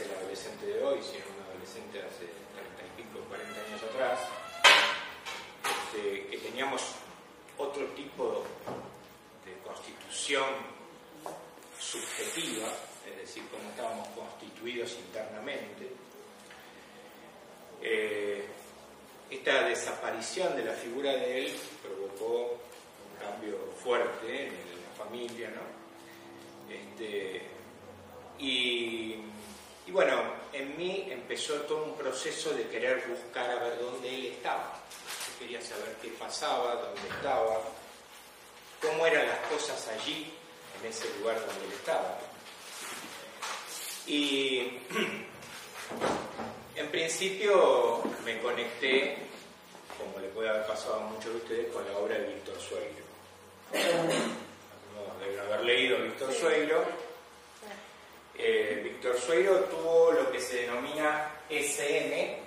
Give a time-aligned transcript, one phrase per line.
[0.00, 4.20] el adolescente de hoy, sino un adolescente hace 30 y pico, 40 años atrás,
[5.64, 6.82] este, que teníamos
[7.56, 8.44] otro tipo
[9.44, 10.44] de constitución
[11.78, 12.68] subjetiva,
[13.08, 15.90] es decir, cómo estábamos constituidos internamente.
[17.82, 18.44] Eh,
[19.30, 21.52] esta desaparición de la figura de él
[21.82, 26.72] provocó un cambio fuerte en la familia, ¿no?
[26.72, 27.42] Este,
[28.38, 29.16] y,
[31.36, 34.80] empezó todo un proceso de querer buscar a ver dónde él estaba.
[35.28, 37.60] Yo quería saber qué pasaba, dónde estaba,
[38.80, 40.32] cómo eran las cosas allí,
[40.80, 42.18] en ese lugar donde él estaba.
[44.06, 44.60] Y
[46.76, 49.18] en principio me conecté,
[49.98, 53.04] como le puede haber pasado a muchos de ustedes, con la obra de Víctor Sueiro.
[55.20, 57.05] deben haber leído Víctor Sueiro.
[58.38, 62.38] Eh, Víctor Sueiro tuvo lo que se denomina SM.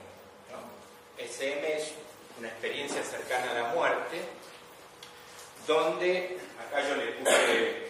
[1.18, 1.92] SM es
[2.38, 4.22] una experiencia cercana a la muerte,
[5.66, 7.90] donde, acá yo le puse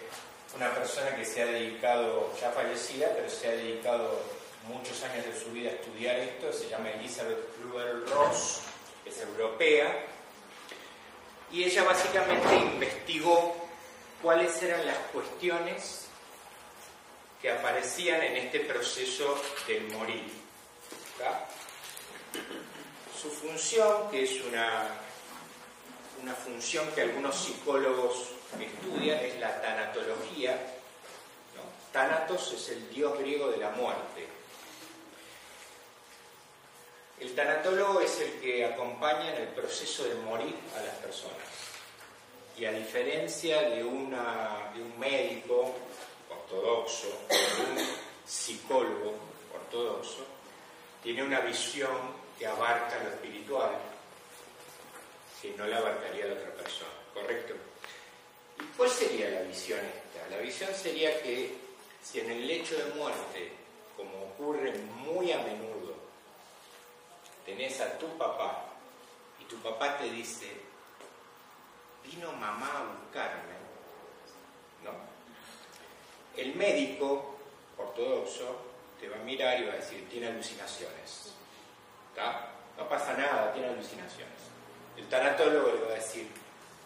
[0.56, 4.18] una persona que se ha dedicado, ya fallecida, pero se ha dedicado
[4.66, 8.62] muchos años de su vida a estudiar esto, se llama Elizabeth Kluber Ross,
[9.04, 10.06] es europea,
[11.52, 13.56] y ella básicamente investigó
[14.22, 16.09] cuáles eran las cuestiones
[17.40, 20.24] que aparecían en este proceso del morir.
[23.20, 24.88] Su función, que es una,
[26.22, 30.52] una función que algunos psicólogos estudian es la tanatología.
[31.54, 31.62] ¿no?
[31.92, 34.26] Thanatos es el dios griego de la muerte.
[37.20, 41.36] El tanatólogo es el que acompaña en el proceso de morir a las personas.
[42.56, 45.74] Y a diferencia de, una, de un médico
[46.50, 47.78] ortodoxo, un
[48.26, 49.14] psicólogo
[49.54, 50.26] ortodoxo,
[51.02, 51.90] tiene una visión
[52.38, 53.70] que abarca lo espiritual,
[55.40, 57.54] que no la abarcaría la otra persona, ¿correcto?
[58.76, 60.28] ¿Cuál sería la visión esta?
[60.28, 61.56] La visión sería que
[62.02, 63.52] si en el lecho de muerte,
[63.96, 64.72] como ocurre
[65.04, 65.94] muy a menudo,
[67.44, 68.66] tenés a tu papá
[69.40, 70.50] y tu papá te dice,
[72.04, 73.54] vino mamá a buscarme,
[74.84, 74.92] ¿no?
[76.40, 77.36] El médico
[77.76, 78.56] ortodoxo
[78.98, 81.34] te va a mirar y va a decir, tiene alucinaciones,
[82.78, 84.40] No pasa nada, tiene alucinaciones.
[84.96, 86.26] El tanatólogo le va a decir,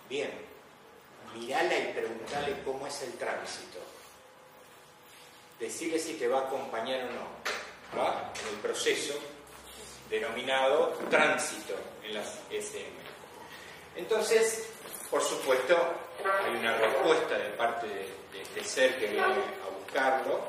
[0.09, 0.33] bien,
[1.37, 3.79] mirala y preguntarle cómo es el tránsito.
[5.61, 7.97] Decirle si te va a acompañar o no.
[7.97, 8.33] ¿Va?
[8.43, 9.15] En el proceso
[10.11, 12.91] denominado tránsito en las SM.
[13.95, 14.74] Entonces,
[15.15, 15.77] por supuesto,
[16.45, 20.41] hay una respuesta de parte de, este ser que viene a buscarlo,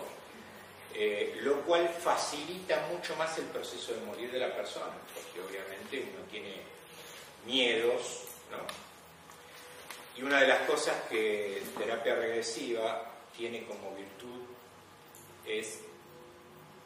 [0.92, 6.12] eh, lo cual facilita mucho más el proceso de morir de la persona, porque obviamente
[6.12, 6.64] uno tiene
[7.46, 8.58] miedos, ¿no?
[10.20, 13.04] Y una de las cosas que terapia regresiva
[13.38, 14.46] tiene como virtud
[15.46, 15.82] es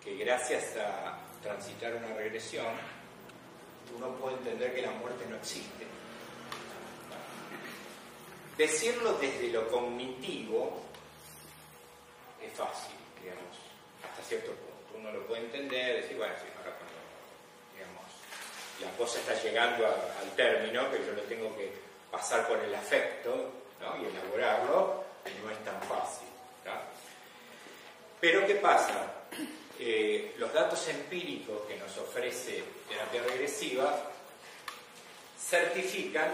[0.04, 2.76] que gracias a transitar una regresión,
[3.96, 5.89] uno puede entender que la muerte no existe.
[8.60, 10.82] Decirlo desde lo cognitivo
[12.46, 12.92] es fácil,
[13.22, 13.56] digamos,
[14.04, 15.00] hasta cierto punto.
[15.00, 17.00] Uno lo puede entender, decir, bueno, si ahora cuando,
[17.74, 18.04] digamos,
[18.82, 21.72] la cosa está llegando al término, que yo lo tengo que
[22.12, 25.06] pasar por el afecto y elaborarlo,
[25.42, 26.28] no es tan fácil.
[28.20, 29.14] Pero ¿qué pasa?
[30.38, 34.12] los datos empíricos que nos ofrece terapia regresiva
[35.40, 36.30] certifican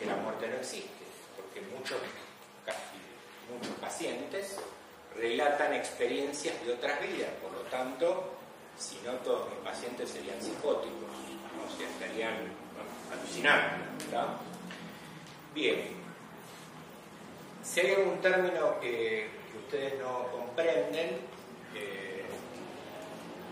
[0.00, 1.01] que la muerte no existe,
[1.52, 1.98] porque muchos,
[3.52, 4.56] muchos pacientes
[5.16, 8.32] relatan experiencias de otras vidas, por lo tanto,
[8.78, 12.34] si no todos mis pacientes serían psicóticos, o sea, estarían
[13.12, 13.84] alucinando.
[15.54, 15.82] Bien,
[17.62, 21.18] si hay algún término que, ustedes no comprenden,
[21.74, 22.24] eh,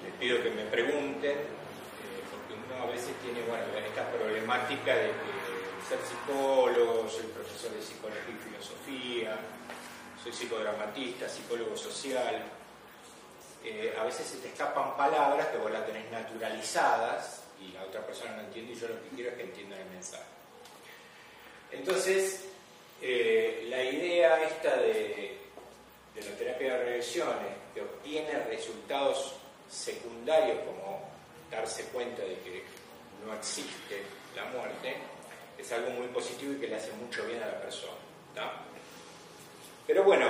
[0.02, 5.08] les pido que me pregunten, eh, porque uno a veces tiene bueno, esta problemática de
[5.08, 5.39] que
[5.90, 9.36] ser psicólogo, soy profesor de psicología y filosofía,
[10.22, 12.44] soy psicodramatista, psicólogo social,
[13.64, 18.06] eh, a veces se te escapan palabras que vos las tenés naturalizadas y la otra
[18.06, 20.22] persona no entiende y yo lo que quiero es que entiendan el mensaje.
[21.72, 22.44] Entonces,
[23.02, 25.38] eh, la idea esta de,
[26.14, 29.34] la terapia de regresiones, que obtiene resultados
[29.68, 31.10] secundarios como
[31.50, 32.62] darse cuenta de que
[33.26, 34.02] no existe
[34.36, 34.96] la muerte,
[35.58, 37.92] es algo muy positivo y que le hace mucho bien a la persona.
[39.86, 40.26] Pero bueno,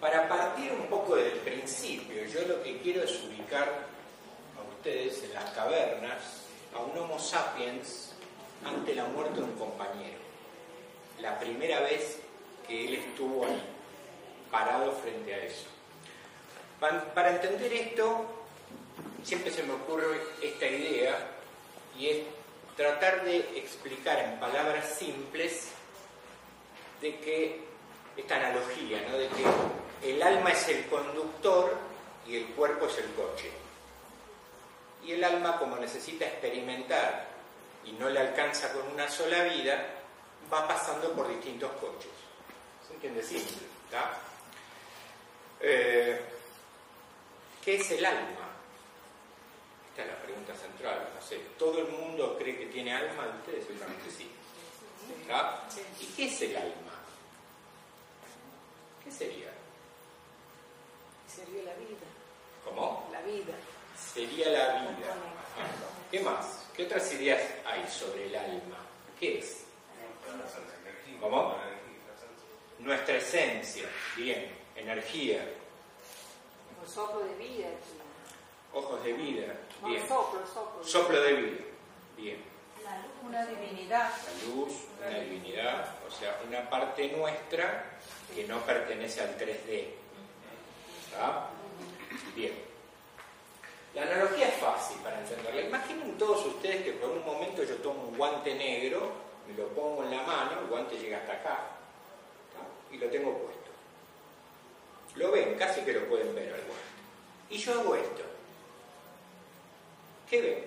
[0.00, 3.68] para partir un poco del principio, yo lo que quiero es ubicar
[4.58, 6.42] a ustedes en las cavernas
[6.74, 8.12] a un Homo sapiens
[8.64, 10.18] ante la muerte de un compañero.
[11.20, 12.18] La primera vez
[12.66, 13.62] que él estuvo ahí,
[14.50, 15.66] parado frente a eso.
[16.78, 18.26] Para entender esto,
[19.22, 21.28] siempre se me ocurre esta idea
[21.98, 22.18] y es
[22.76, 25.68] tratar de explicar en palabras simples
[27.00, 27.64] de que,
[28.16, 31.76] esta analogía, de que el alma es el conductor
[32.26, 33.50] y el cuerpo es el coche.
[35.04, 37.28] Y el alma, como necesita experimentar
[37.84, 39.86] y no le alcanza con una sola vida,
[40.52, 42.10] va pasando por distintos coches.
[42.86, 43.22] ¿Se entiende?
[43.22, 43.70] Simple.
[45.60, 46.20] Eh,
[47.64, 48.49] ¿Qué es el alma?
[49.90, 51.08] Esta es la pregunta central.
[51.14, 53.26] No sé, ¿todo el mundo cree que tiene alma?
[53.40, 54.30] Ustedes seguramente sí.
[56.00, 56.92] ¿Y qué es el alma?
[59.04, 59.50] ¿Qué sería?
[61.28, 62.06] Sería la vida.
[62.64, 63.08] ¿Cómo?
[63.12, 63.54] La vida.
[63.96, 65.14] Sería la vida.
[66.10, 66.66] ¿Qué más?
[66.74, 68.78] ¿Qué otras ideas hay sobre el alma?
[69.18, 69.64] ¿Qué es?
[71.20, 71.56] ¿Cómo?
[72.78, 73.88] Nuestra esencia.
[74.16, 74.60] Bien.
[74.76, 75.46] Energía.
[76.80, 77.68] Un soplo de vida.
[78.72, 79.54] Ojos de vida.
[79.84, 80.00] Bien.
[80.06, 80.84] soplo, soplo.
[80.84, 81.64] Soplo de vida.
[82.16, 82.50] Bien.
[83.26, 84.10] Una divinidad.
[84.10, 85.94] La luz, una divinidad.
[86.06, 87.98] O sea, una parte nuestra
[88.34, 89.86] que no pertenece al 3D.
[92.34, 92.70] Bien.
[93.94, 95.60] La analogía es fácil para entenderla.
[95.62, 99.10] Imaginen todos ustedes que por un momento yo tomo un guante negro,
[99.48, 101.58] me lo pongo en la mano, el guante llega hasta acá,
[102.90, 103.70] y lo tengo puesto.
[105.16, 106.84] Lo ven, casi que lo pueden ver al guante.
[107.50, 108.22] Y yo hago esto.
[110.30, 110.64] ¿Qué ven?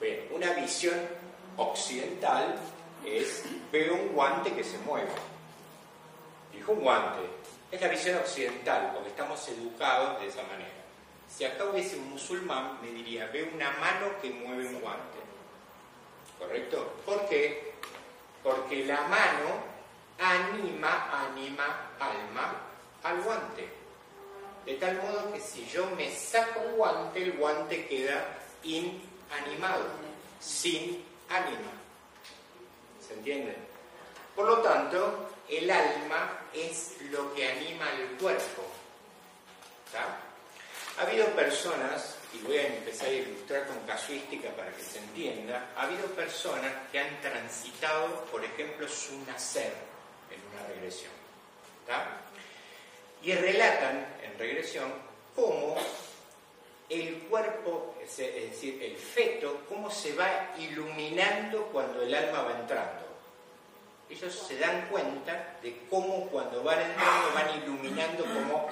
[0.00, 1.00] Bien, una visión
[1.56, 2.56] occidental
[3.06, 5.08] es veo un guante que se mueve.
[6.52, 7.20] Dijo un guante.
[7.70, 10.72] Es la visión occidental, porque estamos educados de esa manera.
[11.28, 15.18] Si acá hubiese un musulmán, me diría, veo una mano que mueve un guante.
[16.40, 16.92] ¿Correcto?
[17.06, 17.72] ¿Por qué?
[18.42, 19.62] Porque la mano
[20.18, 22.56] anima, anima, alma
[23.04, 23.83] al guante.
[24.64, 28.24] De tal modo que si yo me saco un guante, el guante queda
[28.62, 29.84] inanimado,
[30.40, 31.72] sin ánima.
[33.06, 33.54] ¿Se entiende?
[34.34, 38.62] Por lo tanto, el alma es lo que anima al cuerpo.
[40.98, 45.70] Ha habido personas, y voy a empezar a ilustrar con casuística para que se entienda,
[45.76, 49.72] ha habido personas que han transitado, por ejemplo, su nacer
[50.30, 51.12] en una regresión.
[53.24, 54.92] Y relatan en regresión
[55.34, 55.76] cómo
[56.88, 63.04] el cuerpo, es decir, el feto, cómo se va iluminando cuando el alma va entrando.
[64.10, 68.68] Ellos se dan cuenta de cómo cuando van entrando van iluminando, como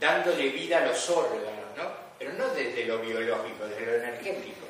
[0.00, 1.84] dándole vida a los órganos, ¿no?
[2.18, 4.66] Pero no desde lo biológico, desde lo energético.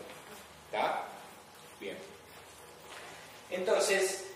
[0.67, 1.05] ¿Está?
[1.79, 1.97] Bien.
[3.51, 4.27] Entonces,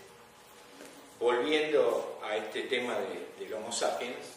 [1.19, 4.35] volviendo a este tema de, del Homo sapiens,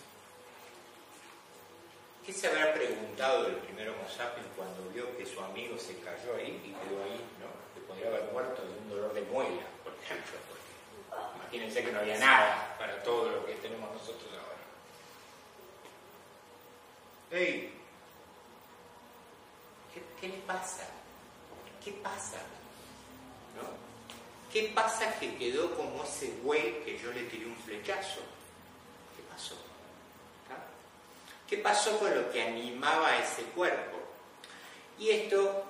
[2.29, 6.37] ¿Qué se habrá preguntado el primer Homo sapiens cuando vio que su amigo se cayó
[6.37, 7.49] ahí y quedó ahí, ¿no?
[7.73, 10.37] Que podría haber muerto de un dolor de muela, por ejemplo.
[11.37, 14.61] imagínense que no había nada para todo lo que tenemos nosotros ahora.
[17.31, 17.73] ¡Ey!
[20.21, 20.87] ¿Qué, le pasa?
[21.83, 22.37] ¿Qué pasa?
[24.53, 28.21] ¿Qué pasa que quedó como ese güey que yo le tiré un flechazo?
[31.49, 33.97] ¿Qué pasó con lo que animaba a ese cuerpo?
[34.99, 35.65] Y esto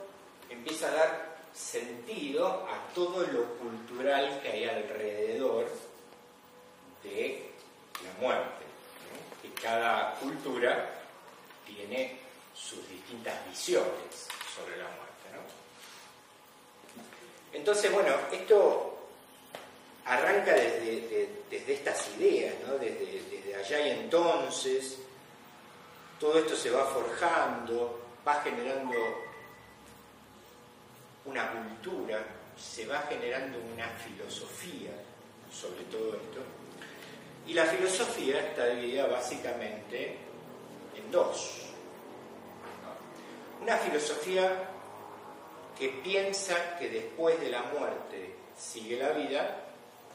[0.51, 5.71] empieza a dar sentido a todo lo cultural que hay alrededor
[7.05, 7.51] de
[8.05, 8.65] la muerte.
[9.41, 10.99] Que cada cultura
[11.65, 12.19] tiene
[12.55, 15.29] sus distintas visiones sobre la muerte.
[15.33, 15.39] ¿no?
[17.57, 18.99] Entonces, bueno, esto
[20.05, 22.79] arranca desde, desde estas ideas, ¿no?
[22.79, 24.99] desde, desde allá y entonces
[26.19, 28.97] todo esto se va forjando, va generando
[31.25, 32.25] una cultura,
[32.57, 34.91] se va generando una filosofía
[35.53, 36.41] sobre todo esto.
[37.47, 40.17] Y la filosofía está dividida básicamente
[40.97, 41.63] en dos.
[43.63, 44.69] Una filosofía
[45.79, 49.65] que piensa que después de la muerte sigue la vida,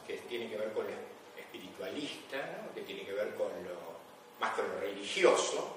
[0.06, 0.92] que tiene que ver con lo
[1.36, 3.94] espiritualista, que tiene que ver con lo
[4.40, 5.76] más con lo religioso,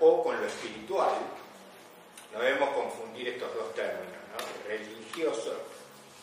[0.00, 1.12] o con lo espiritual.
[2.32, 4.06] No debemos confundir estos dos términos.
[4.66, 5.56] Religioso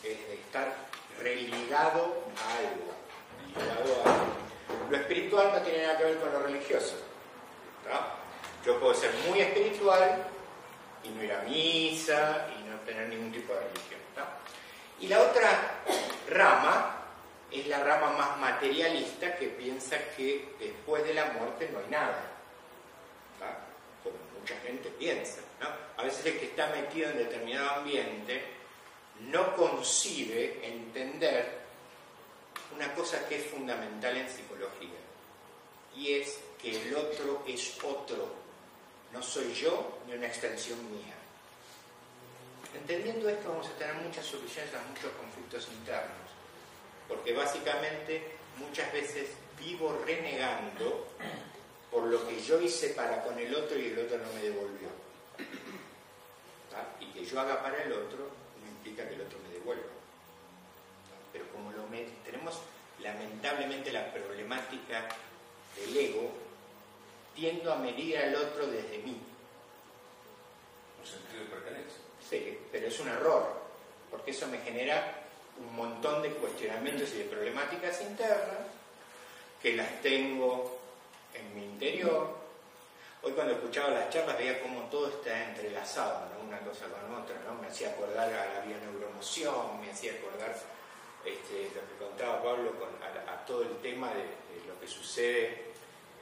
[0.02, 0.74] es estar
[1.20, 2.88] religado a algo.
[4.90, 6.96] Lo espiritual no tiene nada que ver con lo religioso.
[8.64, 10.24] Yo puedo ser muy espiritual
[11.04, 14.00] y no ir a misa y no tener ningún tipo de religión.
[15.00, 15.80] Y la otra
[16.28, 16.96] rama
[17.50, 22.37] es la rama más materialista que piensa que después de la muerte no hay nada.
[24.48, 25.40] Mucha gente piensa.
[25.96, 28.42] A veces el que está metido en determinado ambiente
[29.30, 31.58] no concibe entender
[32.74, 34.98] una cosa que es fundamental en psicología.
[35.94, 38.38] Y es que el otro es otro
[39.12, 41.14] no soy yo ni una extensión mía.
[42.74, 46.30] Entendiendo esto vamos a tener muchas soluciones a muchos conflictos internos,
[47.08, 48.22] porque básicamente
[48.58, 51.06] muchas veces vivo renegando
[51.90, 54.88] por lo que yo hice para con el otro y el otro no me devolvió.
[57.00, 58.28] Y que yo haga para el otro
[58.60, 59.86] no implica que el otro me devuelva.
[61.32, 61.84] Pero como lo
[62.24, 62.60] tenemos
[63.00, 65.08] lamentablemente la problemática
[65.76, 66.30] del ego,
[67.34, 69.20] tiendo a medir al otro desde mí.
[71.00, 71.98] Un sentido de pertenencia.
[72.28, 73.60] Sí, pero es un error,
[74.10, 75.22] porque eso me genera
[75.58, 78.58] un montón de cuestionamientos y de problemáticas internas
[79.62, 80.77] que las tengo en
[81.60, 82.36] interior.
[83.22, 87.66] Hoy cuando escuchaba las charlas veía cómo todo está entrelazado, una cosa con otra, me
[87.66, 90.56] hacía acordar a la bioneuromoción, me hacía acordar
[91.24, 92.72] este, lo que contaba Pablo
[93.26, 94.24] a, todo el tema de
[94.66, 95.68] lo que sucede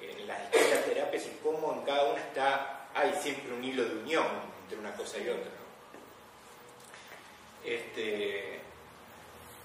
[0.01, 3.97] en las distintas terapias y cómo en cada una está, hay siempre un hilo de
[3.97, 4.27] unión
[4.63, 5.51] entre una cosa y otra.
[7.65, 8.61] Este,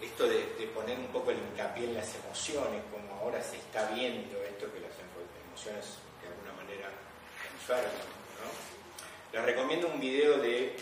[0.01, 0.42] esto de,
[0.74, 4.80] poner un poco el hincapié en las emociones, como ahora se está viendo esto, que
[4.80, 4.98] las
[5.51, 6.89] emociones de alguna manera
[7.53, 8.08] enferman.
[8.39, 9.38] ¿no?
[9.38, 10.75] Les recomiendo un video de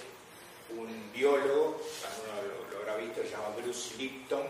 [0.77, 4.43] un biólogo, alguno lo, habrá visto, se llama Bruce Lipton,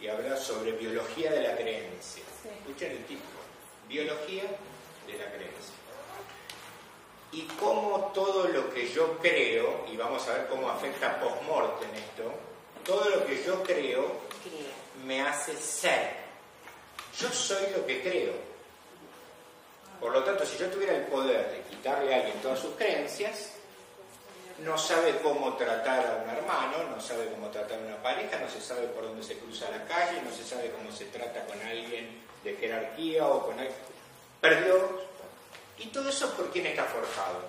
[0.00, 2.22] y habla sobre biología de la creencia.
[2.60, 3.44] Escuchen el título
[3.88, 4.44] biología
[5.06, 5.74] de la creencia.
[7.32, 12.32] Y cómo todo lo que yo creo, y vamos a ver cómo afecta post-mortem esto,
[12.84, 14.20] todo lo que yo creo
[15.04, 16.24] me hace ser.
[17.18, 18.53] Yo soy lo que creo.
[20.00, 23.50] Por lo tanto, si yo tuviera el poder de quitarle a alguien todas sus creencias,
[24.58, 28.48] no sabe cómo tratar a un hermano, no sabe cómo tratar a una pareja, no
[28.48, 31.60] se sabe por dónde se cruza la calle, no se sabe cómo se trata con
[31.62, 33.76] alguien de jerarquía o con alguien.
[34.40, 35.02] Perdió.
[35.78, 37.40] Y todo eso por quién está forjado.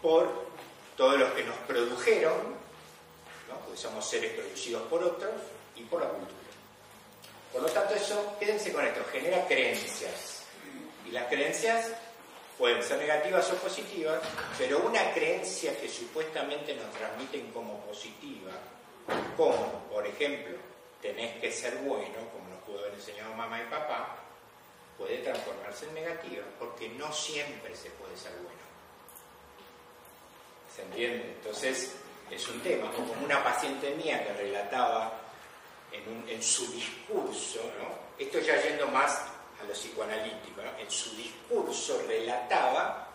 [0.00, 0.46] Por
[0.96, 2.54] todos los que nos produjeron,
[3.48, 3.58] ¿no?
[3.64, 5.32] porque somos seres producidos por otros,
[5.76, 6.34] y por la cultura.
[7.52, 10.33] Por lo tanto, eso, quédense con esto, genera creencias.
[11.06, 11.92] Y las creencias
[12.58, 14.20] pueden ser negativas o positivas,
[14.58, 18.52] pero una creencia que supuestamente nos transmiten como positiva,
[19.36, 20.56] como por ejemplo,
[21.02, 24.16] tenés que ser bueno, como nos pudo haber enseñado mamá y papá,
[24.96, 28.64] puede transformarse en negativa, porque no siempre se puede ser bueno.
[30.74, 31.34] ¿Se entiende?
[31.36, 31.96] Entonces,
[32.30, 35.20] es un tema, como una paciente mía que relataba
[35.92, 37.94] en, su discurso, ¿no?
[38.18, 39.33] esto ya yendo más
[39.64, 43.08] a lo psicoanalítico, en su discurso relataba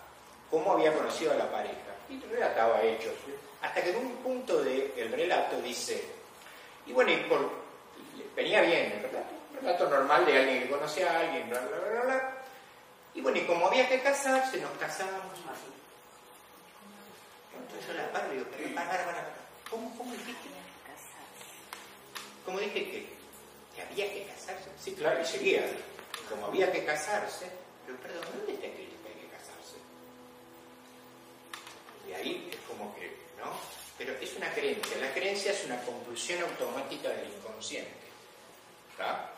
[0.50, 3.14] cómo había conocido a la pareja y relataba hechos,
[3.62, 6.04] hasta que en un punto del relato dice,
[6.86, 7.12] y bueno,
[8.36, 11.78] venía bien el relato, un relato normal de alguien que conocía a alguien, bla, bla,
[11.78, 12.34] bla, bla,
[13.14, 15.70] y bueno, y como había que casarse, nos casábamos así.
[17.58, 18.46] Entonces la paro digo,
[19.70, 20.50] ¿cómo, cómo dijiste?
[22.46, 23.10] ¿Cómo dije que,
[23.76, 24.70] que había que casarse?
[24.80, 25.62] Sí, claro, y seguía
[26.30, 27.50] como había que casarse,
[27.86, 29.78] pero perdón, ¿dónde está escrito que hay que casarse?
[32.08, 33.08] Y ahí es como que,
[33.38, 33.52] ¿no?
[33.98, 34.98] Pero es una creencia.
[34.98, 38.08] La creencia es una conclusión automática del inconsciente.
[38.98, 39.32] ¿tá?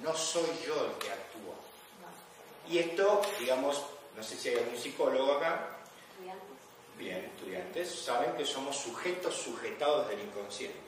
[0.00, 1.54] No soy yo el que actúa.
[2.68, 3.82] Y esto, digamos,
[4.16, 5.70] no sé si hay algún psicólogo acá,
[6.98, 10.78] bien, estudiantes, saben que somos sujetos sujetados del inconsciente.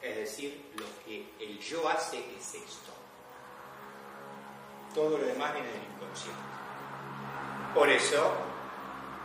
[0.00, 2.92] Es decir, lo que el yo hace es esto.
[4.94, 6.42] Todo lo demás viene del inconsciente.
[7.74, 8.32] Por eso,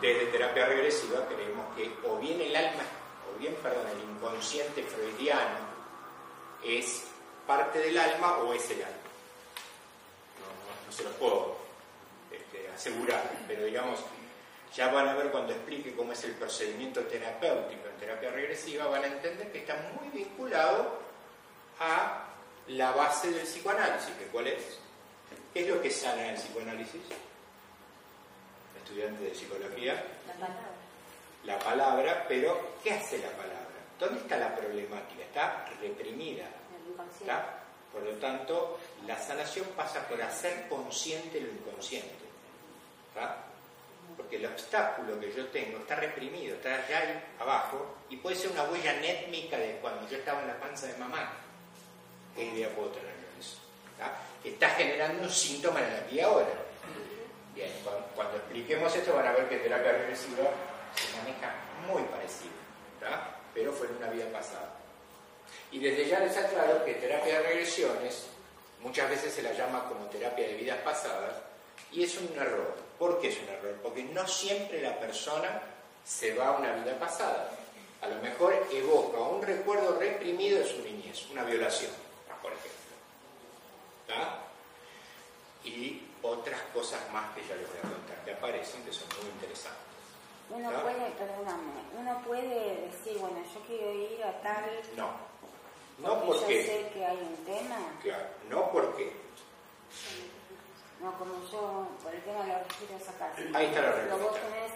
[0.02, 2.84] desde terapia regresiva creemos que o bien el alma,
[3.30, 5.68] o bien, perdón, el inconsciente freudiano
[6.64, 7.04] es
[7.46, 8.98] parte del alma o es el alma.
[10.86, 11.58] No, se lo puedo
[12.32, 14.00] este, asegurar, pero digamos,
[14.76, 19.04] ya van a ver cuando explique cómo es el procedimiento terapéutico en terapia regresiva, van
[19.04, 21.00] a entender que está muy vinculado
[21.80, 22.26] a
[22.68, 24.80] la base del psicoanálisis, que cuál es.
[25.58, 27.02] ¿Qué es lo que sana en el psicoanálisis?
[28.78, 30.04] Estudiante de psicología.
[30.28, 30.70] La palabra.
[31.46, 33.74] La palabra, pero ¿qué hace la palabra?
[34.00, 35.24] ¿Dónde está la problemática?
[35.24, 36.46] Está reprimida.
[37.20, 37.64] ¿está?
[37.92, 42.14] Por lo tanto, la sanación pasa por hacer consciente lo inconsciente.
[43.10, 43.38] ¿está?
[44.16, 48.66] Porque el obstáculo que yo tengo está reprimido, está allá abajo, y puede ser una
[48.66, 51.32] huella nétmica de cuando yo estaba en la panza de mamá.
[52.36, 53.58] ¿Qué idea puedo tener yo de eso?
[53.94, 54.14] ¿está?
[54.48, 56.48] Está generando un síntoma en aquí y ahora.
[57.54, 57.72] Bien,
[58.16, 60.44] cuando, expliquemos esto van a ver que terapia regresiva
[60.96, 61.54] se maneja
[61.88, 62.54] muy parecido,
[62.96, 63.36] ¿está?
[63.54, 64.76] pero fue en una vida pasada.
[65.72, 68.28] Y desde ya les aclaro que terapia de regresiones
[68.82, 71.34] muchas veces se la llama como terapia de vidas pasadas
[71.92, 72.76] y es un error.
[72.98, 73.76] ¿Por qué es un error?
[73.84, 75.62] Porque no siempre la persona
[76.06, 77.52] se va a una vida pasada.
[78.02, 81.92] A lo mejor evoca un recuerdo reprimido de su niñez, una violación,
[82.42, 82.78] por ejemplo.
[84.08, 84.40] ¿Está?
[85.68, 89.30] Y otras cosas más que ya les voy a contar que aparecen que son muy
[89.32, 89.82] interesantes.
[90.50, 90.82] Uno ¿Ah?
[90.82, 94.64] puede, perdóname, uno puede decir, bueno, yo quiero ir a tal...
[94.96, 95.12] No.
[96.00, 96.58] No porque porque.
[96.58, 99.12] yo sé que hay un tema, Claro, no porque.
[101.02, 103.34] no como yo, por el tema de los registros acá.
[103.54, 104.48] Ahí está la Pero vos respuesta.
[104.48, 104.72] tenés...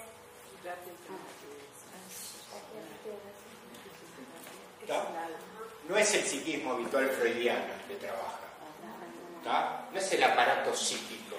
[4.81, 5.07] ¿está?
[5.87, 8.39] No es el psiquismo habitual freudiano que trabaja.
[9.43, 11.35] No es el aparato psíquico.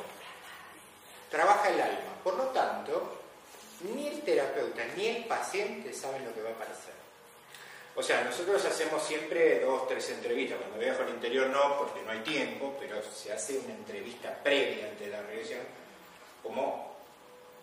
[1.31, 2.13] Trabaja el alma.
[2.23, 3.21] Por lo tanto,
[3.81, 6.93] ni el terapeuta ni el paciente saben lo que va a aparecer.
[7.95, 10.59] O sea, nosotros hacemos siempre dos, tres entrevistas.
[10.59, 14.87] Cuando viajo al interior no, porque no hay tiempo, pero se hace una entrevista previa
[14.87, 15.61] ante la regresión,
[16.43, 16.97] como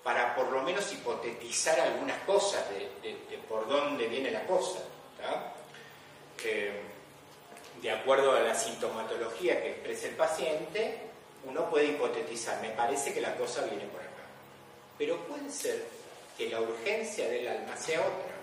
[0.03, 4.79] para por lo menos hipotetizar algunas cosas de, por dónde viene la cosa.
[7.81, 10.97] De acuerdo a la sintomatología que expresa el paciente,
[11.45, 14.09] uno puede hipotetizar, me parece que la cosa viene por acá.
[14.97, 15.85] Pero puede ser
[16.37, 18.35] que la urgencia del alma sea otra.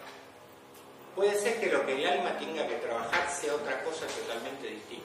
[1.14, 5.04] Puede ser que lo que el alma tenga que trabajar sea otra cosa totalmente distinta.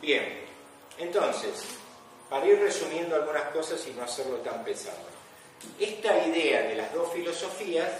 [0.00, 0.44] Bien,
[0.98, 1.64] entonces,
[2.28, 5.18] para ir resumiendo algunas cosas y no hacerlo tan pesado.
[5.78, 7.90] Esta idea de las dos filosofías,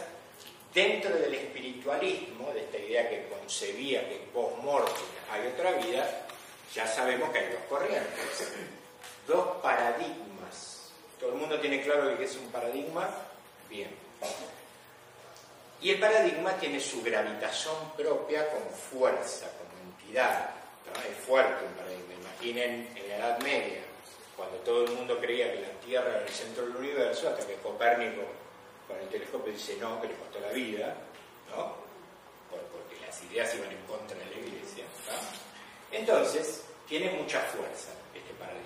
[0.78, 4.94] dentro del espiritualismo, de esta idea que concebía que post-mortem
[5.28, 6.26] hay otra vida,
[6.72, 8.52] ya sabemos que hay dos corrientes,
[9.26, 10.92] dos paradigmas.
[11.18, 13.10] ¿Todo el mundo tiene claro qué es un paradigma?
[13.68, 13.90] Bien.
[15.82, 20.50] Y el paradigma tiene su gravitación propia como fuerza, como entidad.
[21.10, 22.14] Es fuerte un paradigma.
[22.14, 23.80] Imaginen en la Edad Media,
[24.36, 27.54] cuando todo el mundo creía que la Tierra era el centro del universo, hasta que
[27.54, 28.22] Copérnico
[28.88, 30.96] con el telescopio dice no, que le costó la vida,
[31.50, 31.74] ¿no?
[32.50, 34.84] Por- porque las ideas iban en contra de la Iglesia.
[35.92, 38.64] Entonces, tiene mucha fuerza este paradigma.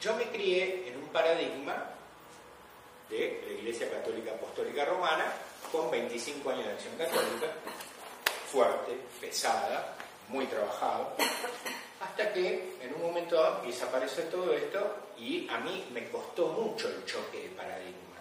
[0.00, 1.90] Yo me crié en un paradigma
[3.08, 5.32] de la Iglesia Católica Apostólica Romana,
[5.70, 7.46] con 25 años de acción católica,
[8.50, 9.96] fuerte, pesada,
[10.28, 11.14] muy trabajado,
[12.00, 17.04] hasta que en un momento aparecer todo esto y a mí me costó mucho el
[17.06, 18.11] choque de paradigmas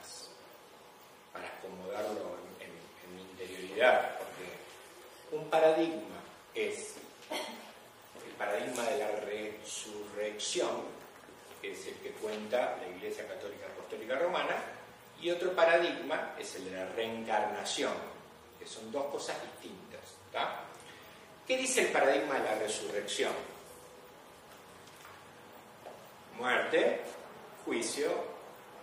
[1.34, 6.22] para acomodarlo en, mi interioridad, porque un paradigma
[6.54, 6.96] es
[7.30, 10.84] el paradigma de la resurrección,
[11.62, 14.56] que es el que cuenta la Iglesia Católica Apostólica Romana,
[15.22, 17.94] y otro paradigma es el de la reencarnación,
[18.60, 19.82] que son dos cosas distintas.
[21.46, 23.34] ¿Qué dice el paradigma de la resurrección?
[26.38, 27.02] Muerte,
[27.66, 28.10] juicio,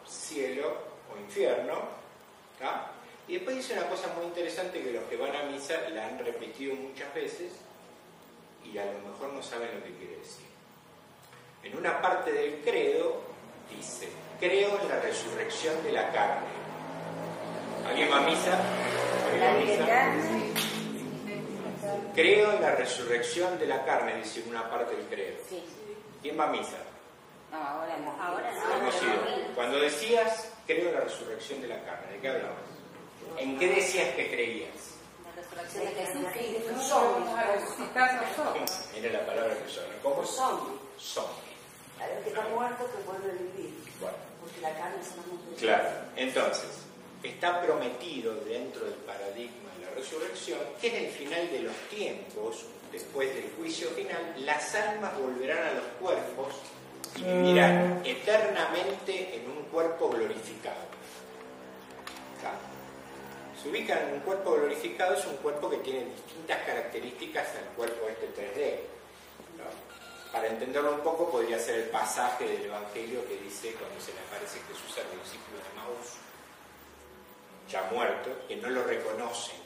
[0.06, 0.76] cielo
[1.12, 1.97] o infierno.
[2.58, 2.92] ¿Tá?
[3.26, 6.18] Y después dice una cosa muy interesante que los que van a misa la han
[6.18, 7.52] repetido muchas veces
[8.64, 10.46] y a lo mejor no saben lo que quiere decir.
[11.62, 13.20] En una parte del credo
[13.76, 14.08] dice,
[14.40, 16.46] creo en la resurrección de la carne.
[17.86, 18.58] ¿Alguien va a misa?
[19.30, 20.62] ¿Alguien va a misa?
[22.14, 25.36] Creo en la resurrección de la carne, dice una parte del credo.
[26.22, 26.78] ¿Quién va a misa?
[27.50, 28.10] No, ahora no.
[28.22, 28.76] Ahora no.
[28.76, 29.54] Hemos ido.
[29.54, 32.58] Cuando decías, creo en la resurrección de la carne, ¿de qué hablabas?
[33.38, 34.70] ¿En qué decías que creías?
[35.24, 36.26] La resurrección de Jesús
[36.64, 37.24] que nosotros.
[38.94, 39.84] Mira la palabra que son.
[40.02, 40.24] ¿Cómo?
[40.26, 40.78] Zombie.
[41.00, 41.48] Zombie.
[41.96, 43.74] Claro, que está muerto que vuelve a vivir.
[44.00, 45.56] Bueno, Porque la carne es una montaña.
[45.58, 45.88] claro.
[46.16, 46.70] Entonces,
[47.22, 52.64] está prometido dentro del paradigma de la resurrección que en el final de los tiempos,
[52.92, 56.54] después del juicio final, las almas volverán a los cuerpos
[57.16, 60.88] y vivirán eternamente en un cuerpo glorificado.
[63.60, 68.08] Se ubican en un cuerpo glorificado, es un cuerpo que tiene distintas características al cuerpo
[68.08, 68.78] este 3D.
[69.58, 70.32] ¿no?
[70.32, 74.20] Para entenderlo un poco, podría ser el pasaje del Evangelio que dice cuando se le
[74.20, 76.06] aparece Jesús a los discípulos de Maús,
[77.68, 79.56] ya muerto, que no lo reconocen.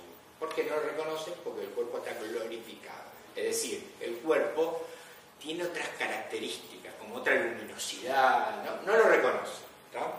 [0.40, 1.34] ¿Por qué no lo reconocen?
[1.44, 3.12] Porque el cuerpo está glorificado.
[3.36, 4.86] Es decir, el cuerpo
[5.38, 9.66] tiene otras características, como otra luminosidad, no, lo reconocen.
[9.92, 10.12] ¿no?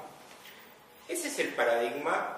[1.07, 2.37] Ese es el paradigma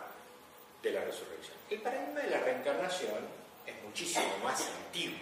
[0.81, 1.57] de la resurrección.
[1.69, 3.19] El paradigma de la reencarnación
[3.65, 5.17] es muchísimo más antiguo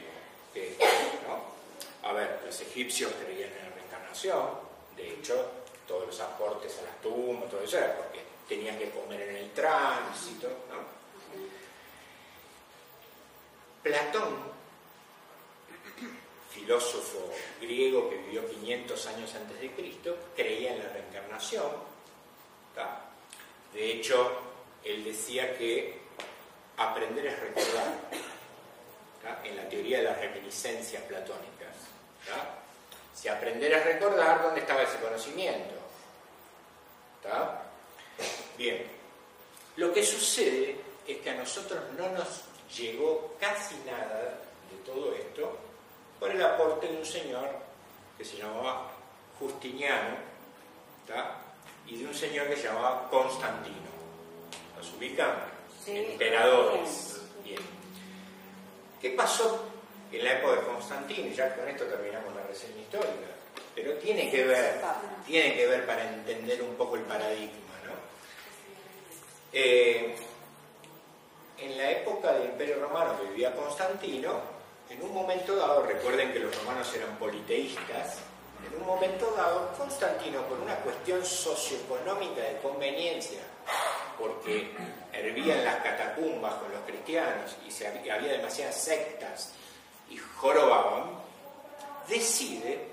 [0.54, 0.86] que esto,
[1.28, 2.08] ¿no?
[2.08, 4.50] A ver, los egipcios creían en la reencarnación,
[4.96, 5.52] de hecho,
[5.88, 9.52] todos los aportes a las tumbas, todo eso era porque tenían que comer en el
[9.52, 10.94] tránsito, ¿no?
[13.82, 14.53] Platón,
[16.54, 21.72] filósofo griego que vivió 500 años antes de Cristo, creía en la reencarnación.
[23.74, 24.32] De hecho,
[24.84, 25.98] él decía que
[26.78, 28.34] aprender es recordar,
[29.44, 31.76] en la teoría de las reminiscencias platónicas.
[33.16, 35.74] Si aprender es recordar, ¿dónde estaba ese conocimiento?
[38.58, 38.86] Bien,
[39.78, 40.76] lo que sucede
[41.08, 42.44] es que a nosotros no nos
[42.78, 44.40] llegó casi nada
[44.70, 45.58] de todo esto
[46.24, 47.50] por el aporte de un señor
[48.18, 48.90] que se llamaba
[49.38, 50.16] Justiniano
[51.06, 51.36] ¿tá?
[51.86, 53.92] y de un señor que se llamaba Constantino.
[54.78, 55.34] ¿Los ubican?
[55.84, 55.98] Sí.
[56.12, 57.20] Emperadores.
[57.44, 57.60] Bien.
[59.02, 59.66] ¿Qué pasó
[60.14, 61.36] en la época de Constantino?
[61.36, 63.28] Ya con esto terminamos la reseña histórica.
[63.76, 64.80] Pero tiene que ver,
[65.28, 67.96] tiene que ver para entender un poco el paradigma, ¿no?
[69.52, 70.16] Eh,
[71.58, 76.40] en la época del Imperio Romano que vivía Constantino, en un momento dado, recuerden que
[76.40, 78.20] los romanos eran politeístas,
[78.68, 83.42] en un momento dado, Constantino, por una cuestión socioeconómica de conveniencia,
[84.18, 84.72] porque
[85.12, 89.54] hervían las catacumbas con los cristianos y había, demasiadas sectas
[90.10, 91.12] y jorobaban,
[92.08, 92.88] decide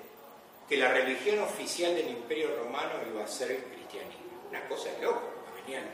[0.68, 4.20] que la religión oficial del Imperio Romano iba a ser el cristianismo.
[4.48, 5.22] Una cosa de loco,
[5.64, 5.84] venían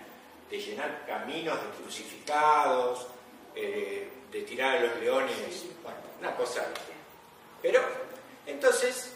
[0.51, 3.07] de llenar caminos de crucificados,
[3.55, 6.67] eh, de tirar a los leones, bueno, una cosa.
[7.63, 7.81] Pero,
[8.47, 9.13] entonces,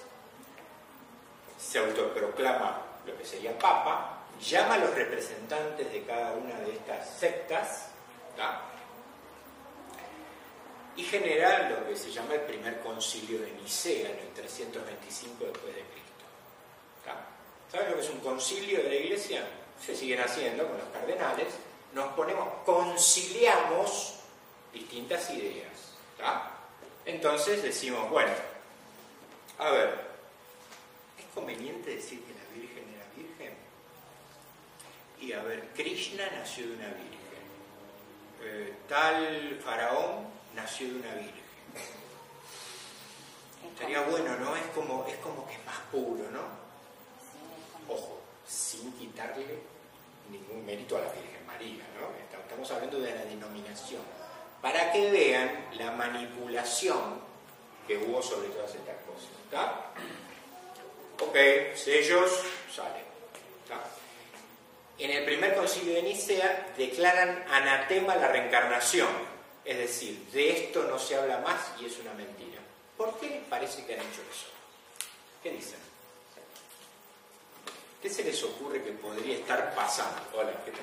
[1.58, 7.18] se autoproclama lo que sería Papa, llama a los representantes de cada una de estas
[7.18, 7.88] sectas,
[8.34, 8.62] ¿tá?
[10.96, 15.74] y genera lo que se llama el primer concilio de Nicea en el 325 después
[15.74, 16.24] de Cristo.
[17.70, 19.46] ¿Saben lo que es un concilio de la iglesia?
[19.80, 21.54] Se siguen haciendo con los cardenales,
[21.92, 24.19] nos ponemos, conciliamos
[24.72, 25.94] distintas ideas.
[26.18, 26.50] ¿tá?
[27.04, 28.32] Entonces decimos, bueno,
[29.58, 30.00] a ver,
[31.18, 33.54] ¿es conveniente decir que la Virgen era virgen?
[35.20, 37.20] Y a ver, Krishna nació de una virgen.
[38.42, 41.40] Eh, tal faraón nació de una virgen.
[43.72, 44.56] Estaría bueno, ¿no?
[44.56, 46.42] Es como, es como que es más puro, ¿no?
[47.88, 49.46] Ojo, sin quitarle
[50.30, 52.10] ningún mérito a la Virgen María, ¿no?
[52.42, 54.02] Estamos hablando de la denominación.
[54.62, 57.20] Para que vean la manipulación
[57.86, 59.30] que hubo sobre todas estas cosas.
[61.20, 61.36] Ok,
[61.74, 62.30] sellos,
[62.74, 63.00] sale.
[63.62, 63.80] ¿Está?
[64.98, 69.08] En el primer concilio de Nicea declaran anatema la reencarnación,
[69.64, 72.60] es decir, de esto no se habla más y es una mentira.
[72.96, 74.46] ¿Por qué parece que han hecho eso?
[75.42, 75.78] ¿Qué dicen?
[78.02, 80.20] ¿Qué se les ocurre que podría estar pasando?
[80.34, 80.80] Hola, ¿qué tal?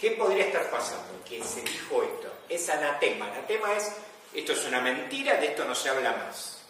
[0.00, 1.22] ¿Qué podría estar pasando?
[1.28, 2.32] Que se dijo esto.
[2.48, 3.26] Es anatema.
[3.26, 3.92] Anatema es,
[4.32, 6.62] esto es una mentira, de esto no se habla más.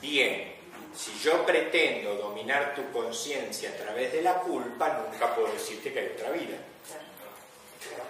[0.00, 0.54] Bien,
[0.96, 5.98] si yo pretendo dominar tu conciencia a través de la culpa, nunca puedo decirte que
[5.98, 6.56] hay otra vida.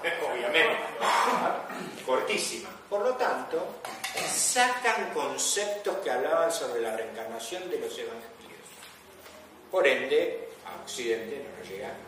[0.31, 0.77] Obviamente.
[2.05, 2.69] Cortísima.
[2.91, 3.81] Por lo tanto,
[4.29, 8.27] sacan conceptos que hablaban sobre la reencarnación de los evangelios.
[9.71, 12.06] Por ende, a Occidente no nos llega nada.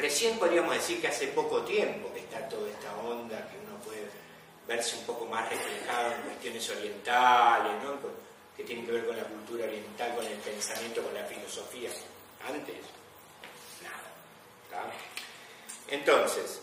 [0.00, 4.08] Recién podríamos decir que hace poco tiempo que está toda esta onda, que uno puede
[4.66, 7.72] verse un poco más reflejado en cuestiones orientales,
[8.56, 11.90] que tienen que ver con la cultura oriental, con el pensamiento, con la filosofía.
[12.48, 12.76] Antes,
[13.82, 14.90] nada.
[15.88, 16.62] Entonces,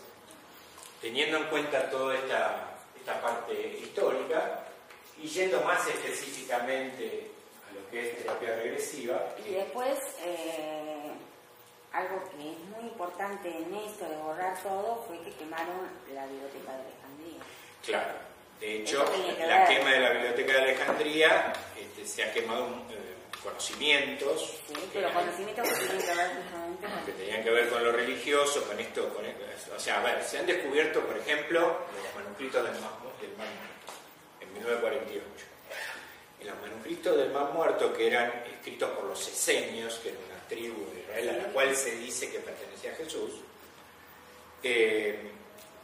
[1.00, 4.64] teniendo en cuenta toda esta, esta parte histórica
[5.22, 7.30] y yendo más específicamente
[7.70, 10.87] a lo que es terapia regresiva, Y después, eh,
[11.92, 16.72] algo que es muy importante en esto de borrar todo fue que quemaron la biblioteca
[16.72, 17.42] de Alejandría.
[17.84, 18.18] Claro,
[18.60, 19.68] de hecho, que la ver.
[19.68, 24.74] quema de la Biblioteca de Alejandría este, se ha quemado eh, conocimientos ¿sí?
[24.92, 28.78] Pero conocimientos que tienen que ver justamente que tenían que ver con lo religioso, con
[28.78, 29.44] esto, con esto.
[29.76, 33.46] O sea, a ver, se han descubierto, por ejemplo, los manuscritos del Mar, del Mar
[33.46, 33.92] Muerto,
[34.40, 35.24] en 1948.
[36.40, 40.37] En los manuscritos del Mar Muerto, que eran escritos por los esenios, que era una
[40.48, 43.32] tribu de Israel a la cual se dice que pertenecía a Jesús,
[44.62, 45.30] eh,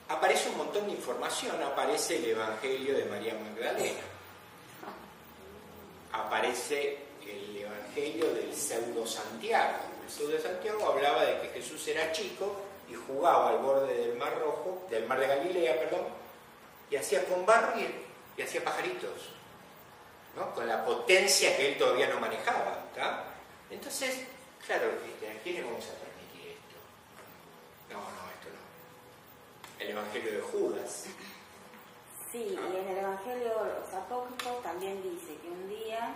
[0.08, 4.00] aparece un montón de información, aparece el Evangelio de María Magdalena,
[6.12, 9.78] aparece el Evangelio del pseudo Santiago.
[10.04, 12.56] El pseudo Santiago hablaba de que Jesús era chico
[12.88, 16.06] y jugaba al borde del Mar Rojo, del Mar de Galilea, perdón,
[16.90, 19.30] y hacía con barro y, hacía pajaritos,
[20.36, 20.52] ¿no?
[20.54, 22.84] con la potencia que él todavía no manejaba.
[23.70, 24.26] Entonces,
[24.66, 25.30] claro, ¿viste?
[25.30, 26.76] ¿a quién le vamos a transmitir esto?
[27.90, 29.84] No, no, esto no.
[29.84, 31.06] El Evangelio de Judas.
[32.30, 36.14] Sí, y en el Evangelio de los Apócrifos también dice que un día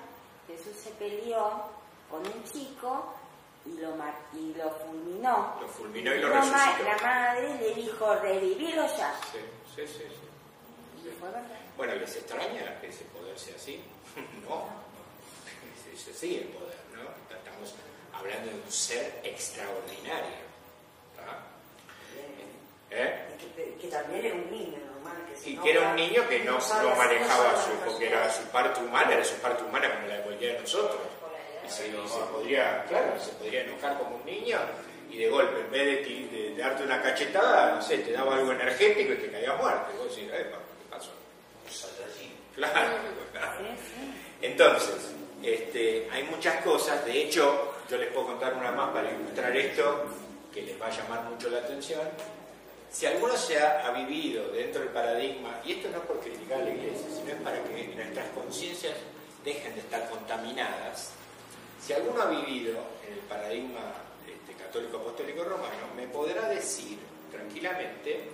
[0.48, 1.70] Jesús se peleó
[2.10, 3.14] con un chico
[3.64, 3.94] y lo,
[4.32, 5.58] y lo fulminó.
[5.60, 6.84] Lo fulminó y lo resucitó.
[6.84, 9.14] la madre le dijo, revivilo ya.
[9.30, 9.38] Sí,
[9.74, 10.04] sí, sí.
[10.08, 11.10] sí.
[11.20, 11.44] Verdad.
[11.76, 13.80] Bueno, ¿les extraña que ese poder sea así?
[14.48, 14.66] no.
[15.94, 17.34] Es así el poder, ¿no?
[17.34, 17.74] Estamos
[18.18, 20.48] hablando de un ser extraordinario.
[22.90, 23.14] ¿Eh?
[23.54, 25.16] Que, que también era un niño normal.
[25.30, 26.58] Que si Y no que era un niño que no,
[26.96, 30.54] manejaba su, porque era su parte humana, era su parte humana como la de cualquiera
[30.54, 30.98] de nosotros.
[31.66, 34.58] Y se, y se podría, claro, se podría enojar como un niño
[35.10, 38.12] y de golpe, en vez de, ti- de- de darte una cachetada, no sé, te
[38.12, 39.90] daba algo energético y te caía muerto.
[39.94, 41.10] Y vos decís, "Epa, ¿qué pasó?
[42.56, 42.90] Claro.
[44.40, 49.56] Entonces, este, hay muchas cosas, de hecho, yo les puedo contar una más para ilustrar
[49.56, 50.04] esto,
[50.52, 52.00] que les va a llamar mucho la atención.
[52.90, 56.64] Si alguno se ha, vivido dentro del paradigma, y esto no es por criticar a
[56.64, 58.94] la iglesia, sino es para que nuestras conciencias
[59.44, 61.10] dejen de estar contaminadas,
[61.80, 63.80] si alguno ha vivido en el paradigma
[64.26, 66.98] este, católico apostólico romano, me podrá decir
[67.30, 68.30] tranquilamente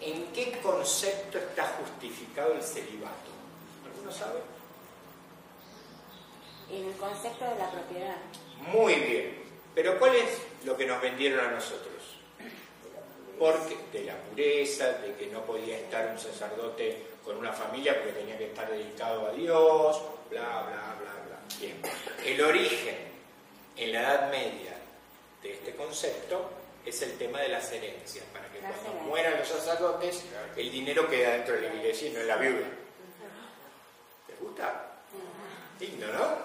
[0.00, 3.30] en qué concepto está justificado el celibato.
[3.86, 4.40] ¿Alguno sabe?
[6.70, 8.16] En el concepto de la propiedad.
[8.72, 9.44] Muy bien.
[9.74, 11.92] Pero ¿cuál es lo que nos vendieron a nosotros?
[13.38, 18.12] Porque de la pureza, de que no podía estar un sacerdote con una familia porque
[18.12, 21.58] tenía que estar dedicado a Dios, bla, bla, bla, bla.
[21.60, 21.82] Bien.
[22.24, 22.96] El origen
[23.76, 24.76] en la Edad Media
[25.42, 26.50] de este concepto
[26.86, 30.24] es el tema de las herencias, para que cuando mueran los sacerdotes,
[30.56, 32.66] el dinero queda dentro de la iglesia y no en la viuda.
[34.28, 34.85] ¿Les gusta?
[35.80, 36.36] Lindo, ¿no?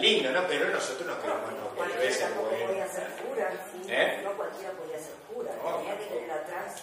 [0.00, 0.46] Lindo, ¿no?
[0.46, 2.66] Pero nosotros nos quedamos, no, que Cualquiera bueno.
[2.66, 3.50] podía ser cura.
[3.72, 3.82] sí.
[3.88, 4.20] ¿Eh?
[4.24, 5.52] No cualquiera podía ser cura.
[5.62, 6.76] No, Tenía que tener atrás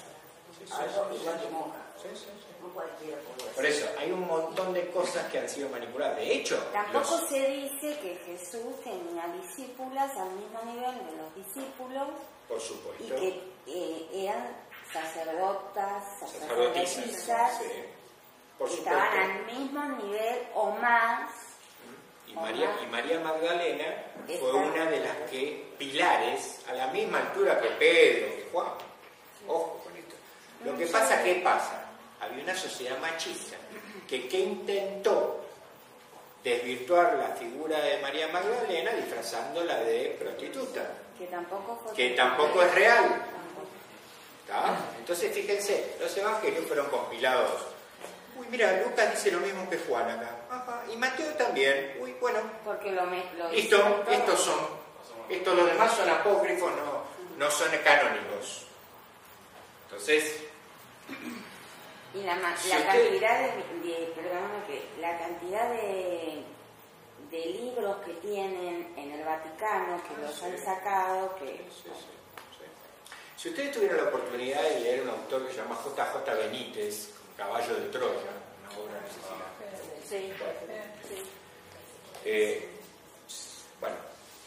[0.57, 1.77] Sí, sí, algo sí, igual que monja.
[2.01, 2.47] Sí, sí, sí.
[2.61, 3.65] No cualquiera podía Por ser.
[3.73, 6.17] eso, hay un montón de cosas que han sido manipuladas.
[6.17, 11.35] De hecho, Tampoco los- se dice que Jesús tenía discípulas al mismo nivel de los
[11.35, 12.07] discípulos
[12.47, 13.27] por y supuesto, que
[13.67, 14.57] eh, eran
[14.91, 17.61] sacerdotas, sacerdotisas, sacerdotisas,
[18.57, 19.21] por estaban supuesto.
[19.21, 21.31] al mismo nivel o más.
[22.27, 23.85] Y María, y María Magdalena
[24.39, 28.67] fue una de las que, pilares, a la misma altura que Pedro, que Juan.
[29.47, 30.15] Ojo con esto.
[30.65, 31.85] Lo que pasa, ¿qué pasa?
[32.19, 33.55] Había una sociedad machista
[34.09, 35.45] que, que intentó
[36.43, 40.81] desvirtuar la figura de María Magdalena disfrazándola de prostituta,
[41.17, 41.93] Que tampoco fue.
[41.93, 43.21] que tampoco es real.
[44.99, 47.61] Entonces, fíjense, los evangelios fueron compilados.
[48.37, 50.35] Uy, mira, Lucas dice lo mismo que Juan acá.
[50.49, 51.97] Ajá, y Mateo también.
[51.99, 54.59] Uy, bueno, Porque lo, lo Listo, estos son.
[55.29, 57.03] Estos los demás son apócrifos, no,
[57.37, 58.65] no son canónicos.
[59.85, 60.43] Entonces,
[62.13, 63.47] Y la, Si usted- cantidad de,
[63.87, 66.43] de- perdóname que la cantidad de,
[67.31, 72.65] de libros que tienen en el Vaticano que los han sacado que sí, sí, sí.
[73.35, 76.33] si ustedes tuvieron la oportunidad de leer un autor que se llama J.J.
[76.33, 79.45] Benítez, Caballo de Troya, una obra necesaria.
[80.03, 80.33] sí,
[81.07, 81.23] sí.
[82.25, 82.67] Eh,
[83.79, 83.95] bueno,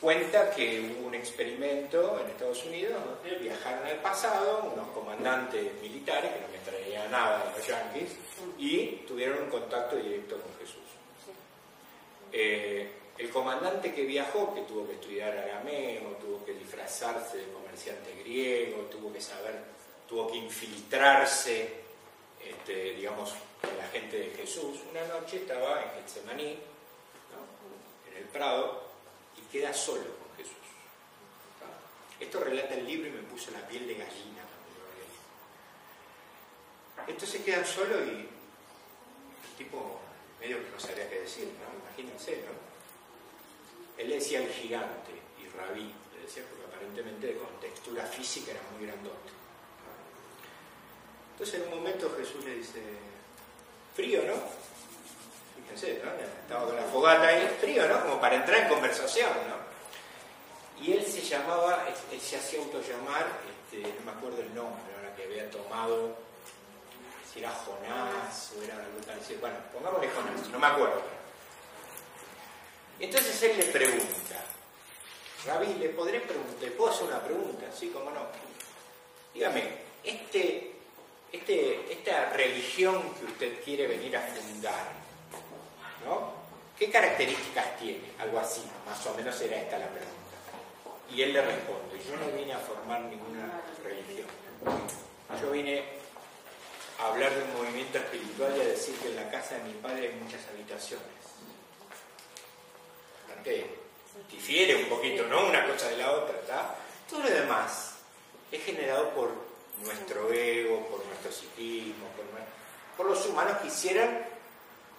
[0.00, 6.32] cuenta que hubo un experimento en Estados Unidos donde viajaron al pasado unos comandantes militares
[6.32, 8.10] que no me traía nada de los yanquis
[8.58, 10.82] y tuvieron un contacto directo con Jesús.
[12.32, 18.14] Eh, el comandante que viajó, que tuvo que estudiar arameo, tuvo que disfrazarse de comerciante
[18.22, 19.54] griego, tuvo que saber,
[20.08, 21.89] tuvo que infiltrarse,
[22.44, 23.34] este, digamos,
[23.76, 26.58] la gente de Jesús, una noche estaba en Getsemaní,
[27.32, 28.10] ¿no?
[28.10, 28.90] en el Prado,
[29.36, 30.54] y queda solo con Jesús.
[32.18, 34.90] Esto relata el libro y me puso la piel de gallina cuando lo
[37.06, 37.12] leí.
[37.12, 40.00] Entonces quedan solo y el tipo
[40.38, 41.88] medio que no sabía qué decir, ¿no?
[41.88, 42.70] Imagínense, ¿no?
[43.96, 48.60] Él le decía el gigante y rabí, le decía porque aparentemente con textura física era
[48.72, 49.39] muy grandote.
[51.40, 52.82] Entonces en un momento Jesús le dice,
[53.96, 54.34] frío, ¿no?
[55.56, 56.10] Fíjense, ¿no?
[56.42, 57.98] Estaba con la fogata ahí, frío, ¿no?
[58.02, 60.84] Como para entrar en conversación, ¿no?
[60.84, 63.26] Y él se llamaba, él se hacía autollamar,
[63.72, 66.14] este, no me acuerdo el nombre, ahora que había tomado,
[67.32, 71.02] si era Jonás o era algo tal, bueno, pongámosle Jonás, no me acuerdo.
[72.98, 74.44] Entonces él le pregunta,
[75.46, 76.60] Rabí, ¿le podré preguntar?
[76.60, 77.64] ¿Le puedo hacer una pregunta?
[77.74, 78.26] Sí, cómo no.
[79.32, 80.69] Dígame, este,
[81.32, 84.92] este, esta religión que usted quiere venir a fundar,
[86.04, 86.40] ¿no?
[86.78, 88.12] ¿Qué características tiene?
[88.18, 90.16] Algo así, más o menos era esta la pregunta.
[91.14, 94.26] Y él le responde, yo no vine a formar ninguna religión.
[95.40, 95.84] Yo vine
[96.98, 99.74] a hablar de un movimiento espiritual y a decir que en la casa de mi
[99.74, 101.20] padre hay muchas habitaciones
[104.30, 105.46] difiere un poquito, ¿no?
[105.46, 106.74] Una cosa de la otra, ¿está?
[107.08, 107.94] Todo lo demás
[108.50, 109.49] es generado por
[109.84, 112.06] nuestro ego, por nuestro psiquismo,
[112.96, 114.10] por, los humanos que hicieron,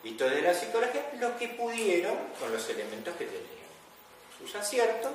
[0.03, 3.45] visto de la psicología, lo que pudieron con los elementos que tenían.
[4.39, 5.11] Sus aciertos,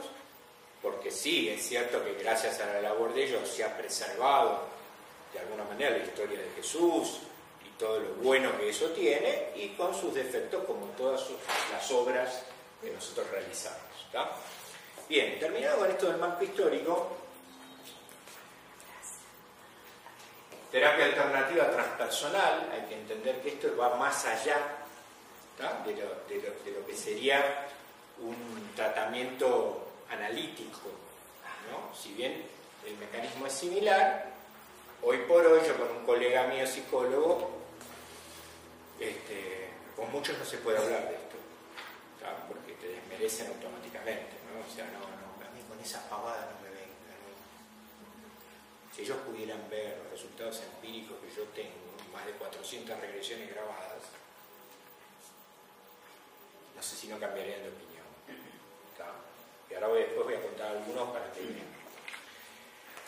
[0.81, 4.63] porque sí, es cierto que gracias a la labor de ellos se ha preservado
[5.33, 7.19] de alguna manera la historia de Jesús
[7.65, 11.23] y todo lo bueno que eso tiene, y con sus defectos como todas
[11.73, 12.43] las obras
[12.81, 13.81] que nosotros realizamos.
[15.09, 17.17] Bien, terminado con esto del marco histórico,
[20.77, 24.59] terapia alternativa transpersonal, hay que entender que esto va más allá
[25.87, 27.67] de lo, que sería
[28.21, 30.91] un tratamiento analítico.
[31.99, 32.45] Si bien
[32.85, 34.27] el mecanismo es similar,
[35.01, 37.53] hoy por hoy yo con un colega mío psicólogo,
[39.01, 41.37] este, con muchos no se puede hablar de esto
[42.49, 44.61] porque te desmerecen automáticamente, ¿no?
[44.61, 46.66] O sea, no, no, a mí con esa pavada no me.
[48.97, 54.03] Si ellos pudieran ver los resultados empíricos que yo tengo, más de 400 regresiones grabadas,
[56.75, 58.07] no sé si no cambiarían de opinión.
[59.69, 61.77] Y ahora voy, después voy a contar algunos para que vean.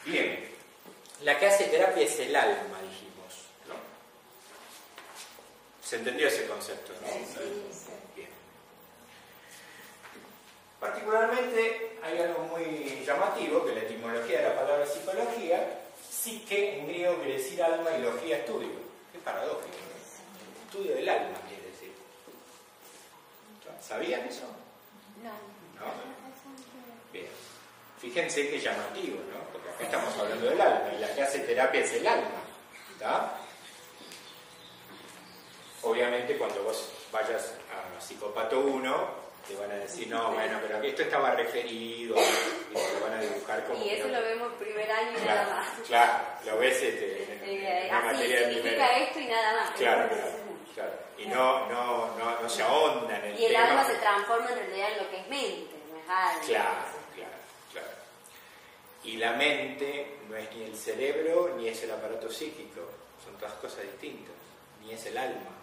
[0.04, 0.50] Bien,
[1.22, 3.46] la que hace terapia es el alma, dijimos.
[3.66, 3.74] ¿no?
[5.82, 6.92] ¿Se entendió ese concepto?
[7.00, 7.87] ¿no?
[10.80, 17.16] Particularmente hay algo muy llamativo, que la etimología de la palabra psicología, psique en griego
[17.16, 18.70] quiere decir alma y logía estudio.
[19.12, 19.76] Qué paradójico.
[20.66, 21.92] Estudio del alma quiere decir.
[23.80, 24.44] ¿Sabían eso?
[25.22, 25.30] No.
[25.30, 25.92] ¿No?
[27.12, 27.26] Bien.
[28.00, 29.40] Fíjense qué llamativo, ¿no?
[29.52, 32.42] Porque acá estamos hablando del alma y la que hace terapia es el alma.
[32.92, 33.38] ¿Está?
[35.82, 41.02] Obviamente cuando vos vayas a psicópato 1, te van a decir, no, bueno, pero esto
[41.02, 42.14] estaba referido,
[42.70, 43.82] y te lo van a dibujar como...
[43.82, 45.86] Y eso lo vemos primer año y nada más.
[45.86, 46.12] Claro,
[46.44, 49.70] lo ves este, en, eh, así, materia significa esto y nada más.
[49.76, 50.32] Claro, claro,
[50.74, 50.92] claro.
[51.16, 53.68] Y no, no, no, no se ahonda en el Y el tema.
[53.70, 56.42] alma se transforma en realidad en lo que es mente, no es alma.
[56.46, 56.78] Claro,
[57.14, 57.30] claro,
[57.72, 57.88] claro.
[59.04, 62.82] Y la mente no es ni el cerebro ni es el aparato psíquico,
[63.24, 64.34] son todas cosas distintas,
[64.82, 65.56] ni es el alma.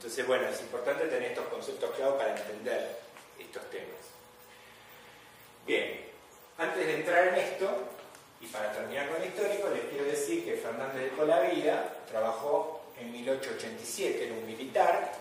[0.00, 3.00] Entonces, bueno, es importante tener estos conceptos claros para entender
[3.38, 4.00] estos temas.
[5.66, 6.06] Bien,
[6.56, 7.68] antes de entrar en esto,
[8.40, 13.12] y para terminar con el histórico, les quiero decir que Fernández de Colavida trabajó en
[13.12, 15.12] 1887, era un militar,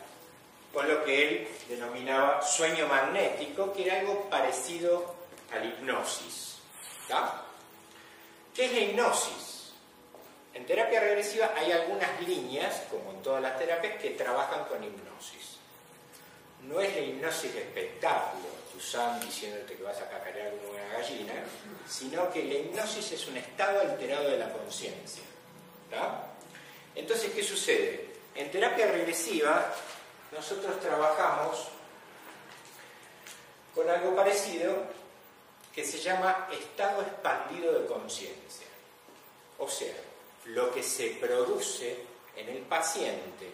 [0.74, 5.14] con lo que él denominaba sueño magnético, que era algo parecido
[5.52, 6.60] a la hipnosis.
[8.56, 9.49] ¿Qué es la hipnosis?
[10.60, 15.58] En terapia regresiva hay algunas líneas, como en todas las terapias, que trabajan con hipnosis.
[16.64, 21.34] No es la hipnosis de espectáculo, Susan diciéndote que vas a cacarear como una gallina,
[21.88, 25.24] sino que la hipnosis es un estado alterado de la conciencia.
[26.94, 28.10] Entonces, ¿qué sucede?
[28.36, 29.74] En terapia regresiva
[30.34, 31.70] nosotros trabajamos
[33.74, 34.84] con algo parecido
[35.74, 38.68] que se llama estado expandido de conciencia.
[39.58, 40.09] O sea,
[40.46, 41.98] lo que se produce
[42.36, 43.52] en el paciente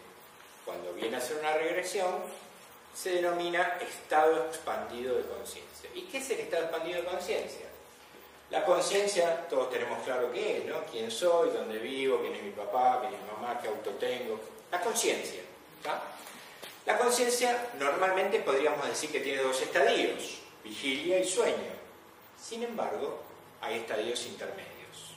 [0.63, 2.15] cuando viene a hacer una regresión
[2.93, 5.89] se denomina estado expandido de conciencia.
[5.93, 7.65] ¿Y qué es el estado expandido de conciencia?
[8.49, 10.83] La conciencia, todos tenemos claro qué es, ¿no?
[10.91, 11.49] ¿Quién soy?
[11.49, 12.21] ¿Dónde vivo?
[12.21, 13.01] ¿Quién es mi papá?
[13.01, 13.59] ¿Quién es mi mamá?
[13.61, 14.39] ¿Qué auto tengo?
[14.71, 15.41] La conciencia.
[16.85, 21.75] La conciencia normalmente podríamos decir que tiene dos estadios, vigilia y sueño.
[22.41, 23.19] Sin embargo,
[23.61, 25.15] hay estadios intermedios.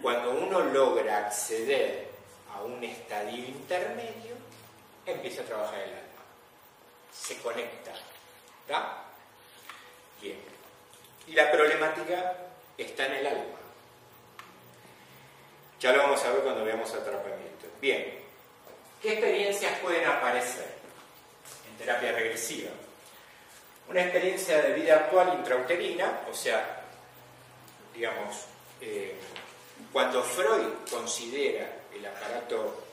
[0.00, 2.08] Cuando uno logra acceder
[2.54, 4.34] a un estadio intermedio,
[5.06, 6.00] empieza a trabajar el alma.
[7.12, 7.92] Se conecta.
[10.20, 10.38] Bien.
[11.26, 12.36] Y la problemática
[12.76, 13.58] está en el alma.
[15.80, 17.66] Ya lo vamos a ver cuando veamos atrapamiento.
[17.80, 18.18] Bien.
[19.02, 20.66] ¿Qué experiencias pueden aparecer
[21.70, 22.70] en terapia regresiva?
[23.88, 26.84] Una experiencia de vida actual intrauterina, o sea,
[27.94, 28.46] digamos,
[28.80, 29.14] eh,
[29.92, 32.84] cuando Freud considera el aparato,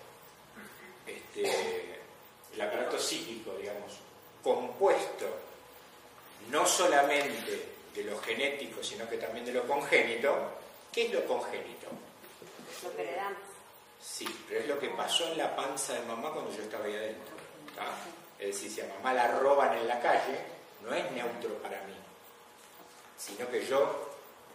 [1.06, 2.00] este,
[2.54, 3.94] el aparato psíquico, digamos,
[4.44, 5.28] compuesto
[6.50, 10.52] no solamente de lo genético, sino que también de lo congénito,
[10.92, 11.88] ¿qué es lo congénito?
[12.84, 13.40] Lo que heredamos.
[14.02, 16.96] Sí, pero es lo que pasó en la panza de mamá cuando yo estaba ahí
[16.96, 17.36] adentro.
[18.40, 20.40] Es decir, si a mamá la roban en la calle,
[20.82, 21.94] no es neutro para mí,
[23.18, 24.11] sino que yo,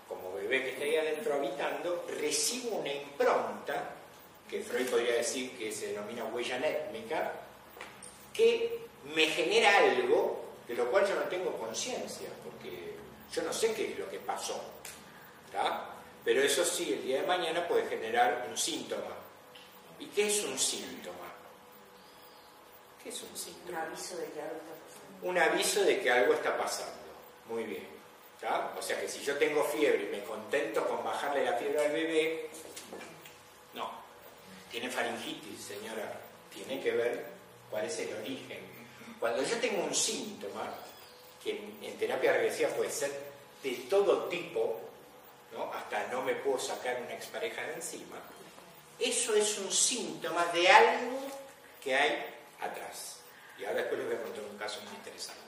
[0.09, 3.90] como bebé que está ahí adentro habitando, recibo una impronta,
[4.48, 7.32] que Freud podría decir que se denomina huella étnica,
[8.32, 12.94] que me genera algo de lo cual yo no tengo conciencia, porque
[13.32, 14.62] yo no sé qué es lo que pasó.
[16.24, 19.14] Pero eso sí, el día de mañana puede generar un síntoma.
[19.98, 21.32] ¿Y qué es un síntoma?
[23.02, 23.78] ¿Qué es un síntoma?
[23.82, 25.22] Un aviso de que algo está pasando.
[25.22, 27.07] Un aviso de que algo está pasando.
[27.48, 27.95] Muy bien.
[28.78, 31.93] O sea que si yo tengo fiebre y me contento con bajarle la fiebre al
[31.93, 32.51] bebé,
[33.74, 33.91] no.
[34.70, 36.20] Tiene faringitis, señora.
[36.53, 37.26] Tiene que ver
[37.70, 38.61] cuál es el origen.
[39.18, 40.72] Cuando yo tengo un síntoma,
[41.43, 43.11] que en, terapia regresiva puede ser
[43.62, 44.80] de todo tipo,
[45.53, 45.72] ¿no?
[45.72, 48.16] hasta no me puedo sacar una expareja de encima,
[48.99, 51.18] eso es un síntoma de algo
[51.82, 52.26] que hay
[52.61, 53.16] atrás.
[53.59, 55.45] Y ahora después les voy a contar un caso muy interesante.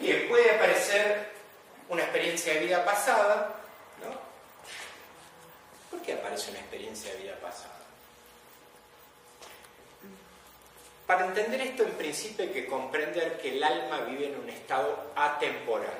[0.00, 1.28] Bien, puede aparecer
[1.90, 3.54] una experiencia de vida pasada,
[4.02, 4.18] ¿no?
[5.90, 7.74] ¿Por qué aparece una experiencia de vida pasada?
[11.06, 15.12] Para entender esto, en principio hay que comprender que el alma vive en un estado
[15.14, 15.98] atemporal.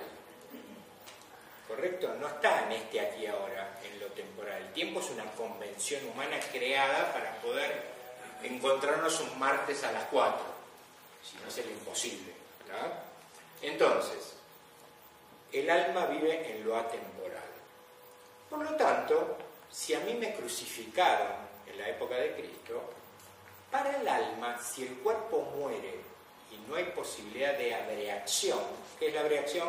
[1.68, 2.14] ¿Correcto?
[2.18, 4.62] No está en este aquí ahora, en lo temporal.
[4.62, 7.82] El tiempo es una convención humana creada para poder
[8.42, 10.38] encontrarnos un martes a las 4.
[11.22, 12.32] Si no sería imposible.
[12.66, 13.09] ¿verdad?
[13.62, 14.34] Entonces,
[15.52, 17.42] el alma vive en lo atemporal.
[18.48, 19.36] Por lo tanto,
[19.70, 21.32] si a mí me crucificaron
[21.66, 22.82] en la época de Cristo,
[23.70, 26.00] para el alma, si el cuerpo muere
[26.50, 28.58] y no hay posibilidad de abreacción,
[28.98, 29.68] ¿qué es la abreacción?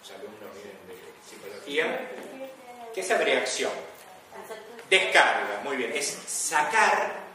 [0.00, 2.10] Los alumnos vienen de psicología.
[2.94, 3.72] ¿Qué es abreacción?
[4.88, 5.92] Descarga, muy bien.
[5.92, 7.29] Es sacar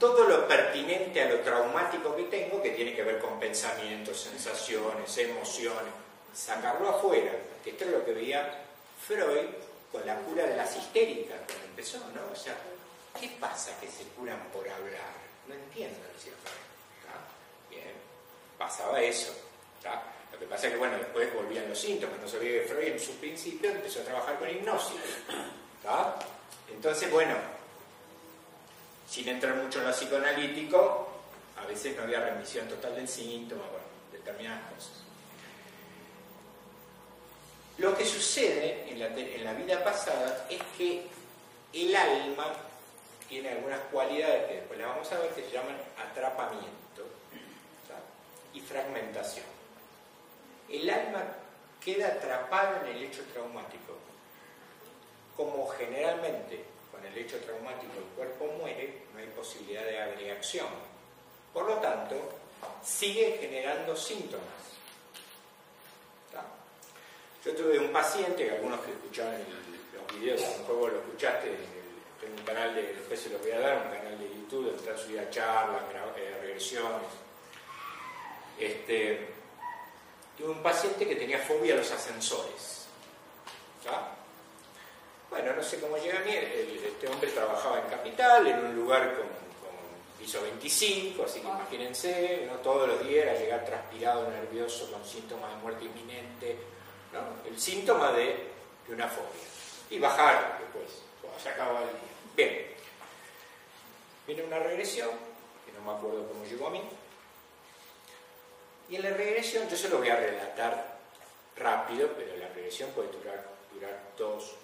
[0.00, 5.16] todo lo pertinente a lo traumático que tengo, que tiene que ver con pensamientos, sensaciones,
[5.18, 5.92] emociones,
[6.34, 7.32] sacarlo afuera,
[7.62, 8.64] que esto es lo que veía
[9.06, 9.46] Freud
[9.92, 12.32] con la cura de las histéricas, cuando empezó, ¿no?
[12.32, 12.56] O sea,
[13.20, 15.12] ¿qué pasa que se curan por hablar?
[15.46, 16.56] No entiendo, decía Freud.
[17.68, 17.92] Bien,
[18.56, 19.34] pasaba eso.
[20.32, 23.00] Lo que pasa es que, bueno, después volvían los síntomas, no olvide que Freud en
[23.00, 24.96] su principio empezó a trabajar con hipnosis.
[26.72, 27.34] Entonces, bueno,
[29.10, 31.08] sin entrar mucho en lo psicoanalítico,
[31.60, 35.02] a veces no había remisión total del síntoma, bueno, determinadas cosas.
[37.78, 41.08] Lo que sucede en la, vida pasada es que
[41.72, 42.52] el alma
[43.28, 45.76] tiene algunas cualidades que después las vamos a ver que se llaman
[46.10, 47.08] atrapamiento
[48.54, 49.46] y fragmentación.
[50.68, 51.24] El alma
[51.84, 53.96] queda atrapada en el hecho traumático.
[55.36, 56.69] Como generalmente
[57.00, 60.66] con el hecho traumático el cuerpo muere, no hay posibilidad de agregación.
[61.52, 62.16] Por lo tanto,
[62.84, 64.44] sigue generando síntomas.
[67.42, 69.38] Yo tuve un paciente, que algunos que escuchaban
[69.94, 73.60] los videos, lo mejor lo escuchaste, en un canal de, después se los voy a
[73.60, 75.82] dar, un canal de YouTube donde están subidas charlas,
[76.18, 77.08] eh, regresiones.
[78.58, 79.26] Este,
[80.36, 82.86] tuve un paciente que tenía fobia a los ascensores.
[85.30, 89.14] Bueno, no sé cómo llega a mí, este hombre trabajaba en Capital, en un lugar
[89.14, 89.40] con,
[90.18, 91.60] Piso 25, así que Ah.
[91.60, 92.56] imagínense, ¿no?
[92.58, 96.58] todos los días era llegar transpirado, nervioso, con síntomas de muerte inminente,
[97.12, 97.48] ¿no?
[97.48, 98.48] el síntoma de,
[98.86, 99.48] de una fobia.
[99.88, 101.96] Y bajar después, cuando se acaba el día.
[102.36, 102.66] Bien,
[104.26, 105.08] viene una regresión,
[105.64, 106.82] que no me acuerdo cómo llegó a mí,
[108.90, 110.98] y en la regresión, yo se lo voy a relatar
[111.56, 114.56] rápido, pero la regresión puede durar, durar dos,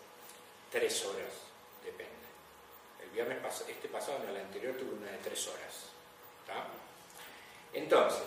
[0.71, 1.33] tres horas,
[1.85, 2.12] depende.
[3.03, 3.39] El viernes
[3.69, 5.87] este pasado, no el anterior, tuve una de tres horas.
[7.73, 8.25] Entonces,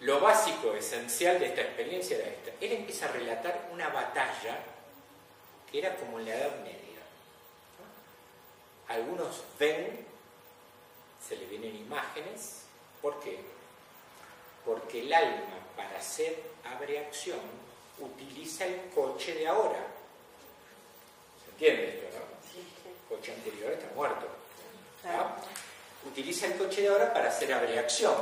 [0.00, 2.50] lo básico, esencial de esta experiencia era esta.
[2.60, 4.58] Él empieza a relatar una batalla
[5.70, 7.00] que era como en la Edad Media.
[7.78, 8.94] ¿no?
[8.94, 10.06] Algunos ven,
[11.26, 12.64] se le vienen imágenes,
[13.00, 13.40] ¿por qué?
[14.64, 17.40] Porque el alma para hacer abreacción
[17.98, 19.86] utiliza el coche de ahora.
[21.58, 23.14] ¿Se entiende esto, no?
[23.14, 24.26] El coche anterior está muerto.
[26.04, 28.14] Utiliza el coche de ahora para hacer abreacción.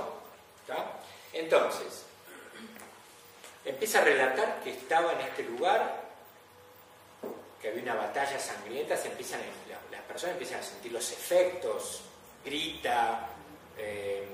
[1.32, 2.04] Entonces,
[3.64, 6.02] empieza a relatar que estaba en este lugar,
[7.60, 9.40] que había una batalla sangrienta, se empiezan,
[9.90, 12.02] las personas empiezan a sentir los efectos,
[12.44, 13.28] grita,
[13.76, 14.24] eh,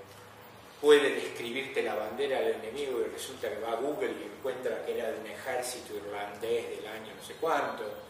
[0.80, 4.98] puede describirte la bandera del enemigo y resulta que va a Google y encuentra que
[4.98, 8.09] era de un ejército irlandés del año no sé cuánto.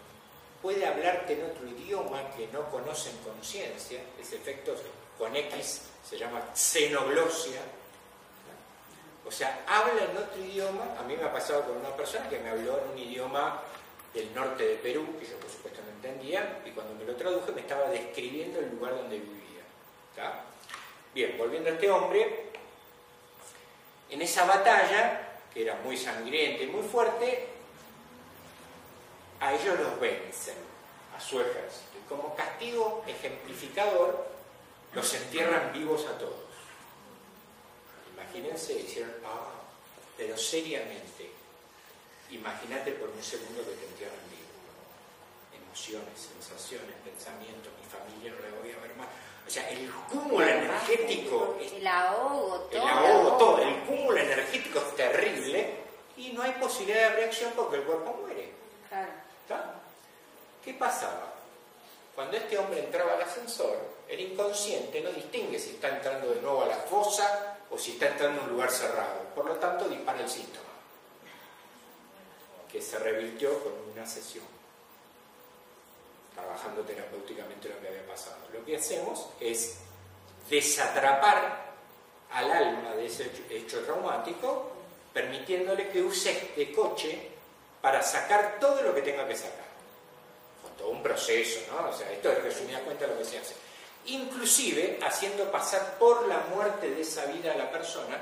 [0.62, 4.74] Puede hablarte en otro idioma que no conocen conciencia, ese efecto
[5.18, 7.60] con X se llama xenoglosia.
[9.26, 10.96] O sea, habla en otro idioma.
[10.98, 13.62] A mí me ha pasado con una persona que me habló en un idioma
[14.12, 17.52] del norte de Perú, que yo por supuesto no entendía, y cuando me lo traduje
[17.52, 19.62] me estaba describiendo el lugar donde vivía.
[21.14, 22.46] Bien, volviendo a este hombre,
[24.10, 27.49] en esa batalla, que era muy sangrienta y muy fuerte,
[29.40, 30.56] a ellos los vencen,
[31.16, 31.98] a su ejército.
[31.98, 34.26] Y como castigo ejemplificador,
[34.92, 36.34] los entierran vivos a todos.
[38.14, 39.50] Imagínense, hicieron, ah,
[40.16, 41.30] pero seriamente,
[42.30, 45.64] imagínate por un segundo que te entierran vivo.
[45.64, 49.08] Emociones, sensaciones, pensamientos, mi familia no la voy a ver más.
[49.46, 52.82] O sea, el cúmulo energético es El ahogo, todo.
[52.82, 55.74] el ahogo, todo, el cúmulo energético es terrible
[56.16, 58.52] y no hay posibilidad de reacción porque el cuerpo muere.
[58.88, 59.10] Claro.
[60.64, 61.34] ¿Qué pasaba?
[62.14, 63.76] Cuando este hombre entraba al ascensor,
[64.08, 68.08] el inconsciente no distingue si está entrando de nuevo a la fosa o si está
[68.08, 69.20] entrando a un lugar cerrado.
[69.34, 70.68] Por lo tanto, dispara el síntoma,
[72.70, 74.44] que se revirtió con una sesión,
[76.34, 78.36] trabajando terapéuticamente lo que había pasado.
[78.52, 79.78] Lo que hacemos es
[80.48, 81.70] desatrapar
[82.32, 84.72] al alma de ese hecho traumático,
[85.12, 87.30] permitiéndole que use este coche
[87.80, 89.59] para sacar todo lo que tenga que sacar.
[90.88, 91.90] Un proceso, ¿no?
[91.90, 93.54] O sea, esto es resumida cuenta lo que se hace.
[94.06, 98.18] Inclusive haciendo pasar por la muerte de esa vida a la persona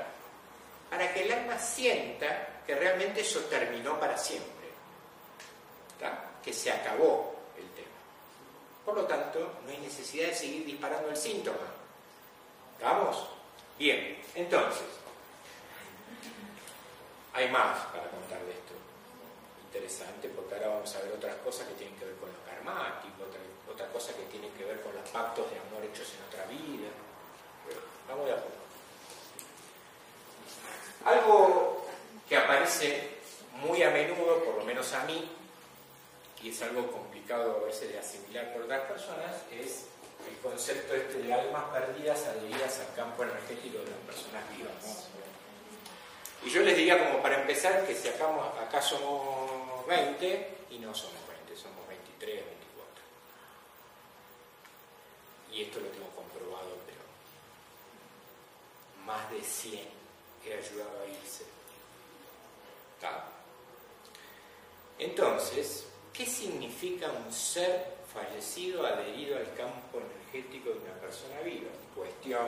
[0.89, 4.69] para que el alma sienta que realmente eso terminó para siempre.
[5.93, 6.31] ¿Está?
[6.43, 7.87] Que se acabó el tema.
[8.85, 11.57] Por lo tanto, no hay necesidad de seguir disparando el síntoma.
[12.81, 13.27] ¿Vamos?
[13.77, 14.87] Bien, entonces,
[17.33, 18.73] hay más para contar de esto.
[19.65, 22.29] Interesante, porque ahora vamos a ver otras cosas que tienen que ver con
[23.69, 26.89] otra, cosa que tiene que ver con los pactos de amor hechos en otra vida.
[27.67, 28.59] Pero vamos de a poco.
[31.05, 31.85] Algo
[32.27, 33.19] que aparece
[33.61, 35.29] muy a menudo, por lo menos a mí,
[36.41, 39.85] y es algo complicado a veces de asimilar por otras personas, es
[40.27, 45.07] el concepto este de almas perdidas adheridas al campo energético de las personas vivas.
[46.45, 48.27] Y yo les diría como para empezar que si acá,
[48.61, 52.58] acá somos 20 y no somos 20, somos 23, 24.
[55.51, 57.01] Y esto lo tengo comprobado, pero
[59.05, 59.87] más de 100
[60.45, 61.45] he ayudado a irse.
[64.99, 71.71] Entonces, ¿qué significa un ser fallecido adherido al campo energético de una persona viva?
[71.95, 72.47] Cuestión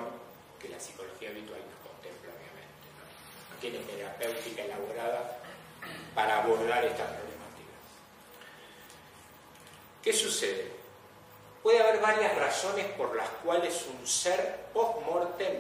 [0.60, 2.86] que la psicología habitual nos contempla, obviamente.
[3.00, 3.60] ¿no?
[3.62, 5.40] Tiene terapéutica elaborada
[6.14, 7.82] para abordar estas problemáticas.
[10.04, 10.81] ¿Qué sucede?
[11.64, 15.60] Puede haber varias razones por las cuales un ser post-mortem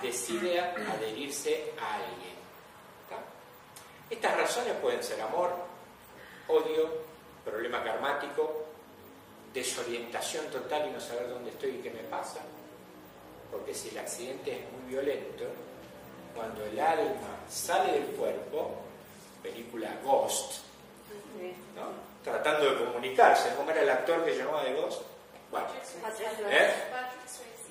[0.00, 2.32] decide adherirse a alguien.
[4.10, 5.54] Estas razones pueden ser amor,
[6.48, 6.90] odio,
[7.44, 8.66] problema karmático,
[9.54, 12.40] desorientación total y no saber dónde estoy y qué me pasa.
[13.50, 15.44] Porque si el accidente es muy violento,
[16.34, 18.82] cuando el alma sale del cuerpo,
[19.42, 20.60] película Ghost,
[21.74, 22.11] ¿no?
[22.24, 25.02] Tratando de comunicarse, ¿cómo era el actor que llamaba de Ghost?
[25.50, 25.66] Bueno,
[26.02, 26.74] Patrick ¿eh?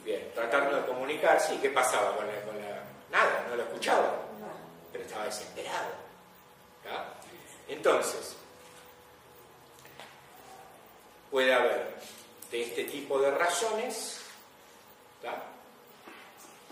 [0.04, 2.82] Bien, tratando de comunicar, sí, ¿qué pasaba con la, con la-
[3.12, 4.16] Nada, no lo escuchaba,
[4.92, 5.90] pero estaba desesperado.
[6.84, 7.06] ¿tá?
[7.68, 8.36] Entonces,
[11.30, 11.94] puede haber
[12.52, 14.22] de este tipo de razones,
[15.22, 15.44] ¿tá?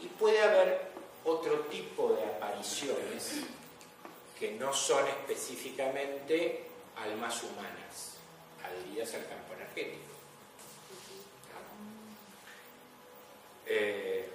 [0.02, 0.90] y puede haber
[1.26, 3.42] otro tipo de apariciones
[4.40, 6.69] que no son específicamente
[7.04, 8.18] almas humanas,
[8.64, 10.10] adheridas al campo energético.
[13.66, 14.28] Eh,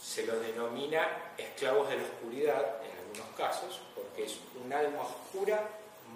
[0.00, 1.06] se los denomina
[1.38, 5.68] esclavos de la oscuridad en algunos casos, porque es un alma oscura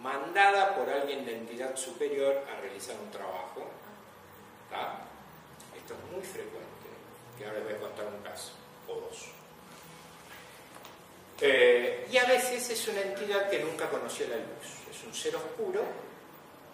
[0.02, 3.68] mandada por alguien de entidad superior a realizar un trabajo.
[4.68, 4.98] ¿tá?
[5.76, 6.88] Esto es muy frecuente,
[7.38, 8.52] que ahora les voy a contar un caso,
[8.88, 9.43] o dos.
[11.46, 15.36] Eh, y a veces es una entidad que nunca conoció la luz, es un ser
[15.36, 15.84] oscuro,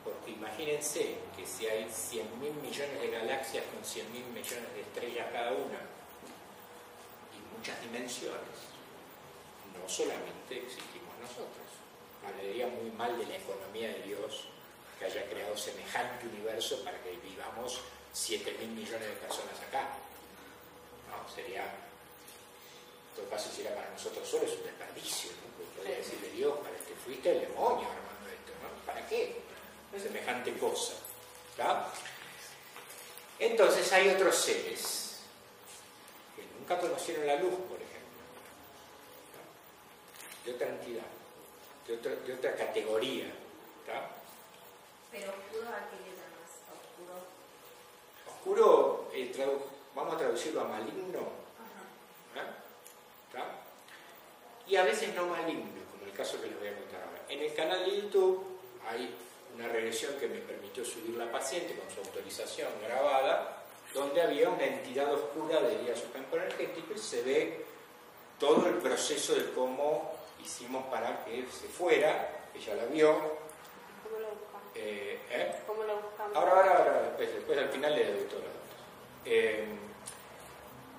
[0.05, 4.83] porque imagínense que si hay 100 mil millones de galaxias con 100 mil millones de
[4.83, 5.83] estrellas cada una,
[7.35, 8.71] y muchas dimensiones,
[9.75, 11.67] no solamente existimos nosotros.
[12.25, 14.47] Hablaría muy mal de la economía de Dios
[15.01, 17.81] que haya creado semejante universo para que vivamos
[18.13, 19.99] 7 mil millones de personas acá.
[21.11, 21.90] No, sería,
[23.17, 25.31] todo caso, si era para nosotros solo, es un desperdicio.
[25.33, 25.57] ¿no?
[25.57, 28.87] Porque podría decirle Dios, para que fuiste el demonio armando esto, ¿no?
[28.87, 29.41] ¿Para qué?
[29.99, 30.95] Semejante cosa.
[31.57, 31.93] ¿tá?
[33.39, 35.21] Entonces hay otros seres
[36.37, 38.21] que nunca conocieron la luz, por ejemplo,
[39.35, 40.45] ¿tá?
[40.45, 41.07] de otra entidad,
[41.87, 43.27] de otra, de otra categoría.
[43.87, 44.11] ¿tá?
[45.11, 46.51] Pero oscuro a qué le llamas?
[46.71, 47.27] Oscuro.
[48.29, 49.33] Oscuro, eh,
[49.95, 51.21] vamos a traducirlo a maligno,
[51.59, 52.41] Ajá.
[52.41, 52.60] ¿eh?
[53.33, 53.61] ¿Tá?
[54.71, 57.21] y a veces no maligno, como el caso que les voy a contar ahora.
[57.29, 58.45] En el canal de YouTube
[58.89, 59.13] hay
[59.57, 64.65] una regresión que me permitió subir la paciente con su autorización grabada, donde había una
[64.65, 67.65] entidad oscura de a su campo energético y se ve
[68.39, 73.13] todo el proceso de cómo hicimos para que se fuera, ella la vio.
[73.13, 74.77] ¿Cómo buscamos?
[74.77, 75.57] eh, ¿eh?
[75.67, 76.37] ¿Cómo lo buscamos?
[76.37, 78.77] Ahora, ahora, ahora, después, después al final le doy todos los datos.
[79.25, 79.65] Eh,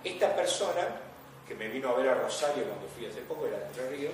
[0.04, 1.01] esta persona
[1.52, 4.14] que me vino a ver a Rosario cuando fui hace poco, era de Entre Ríos,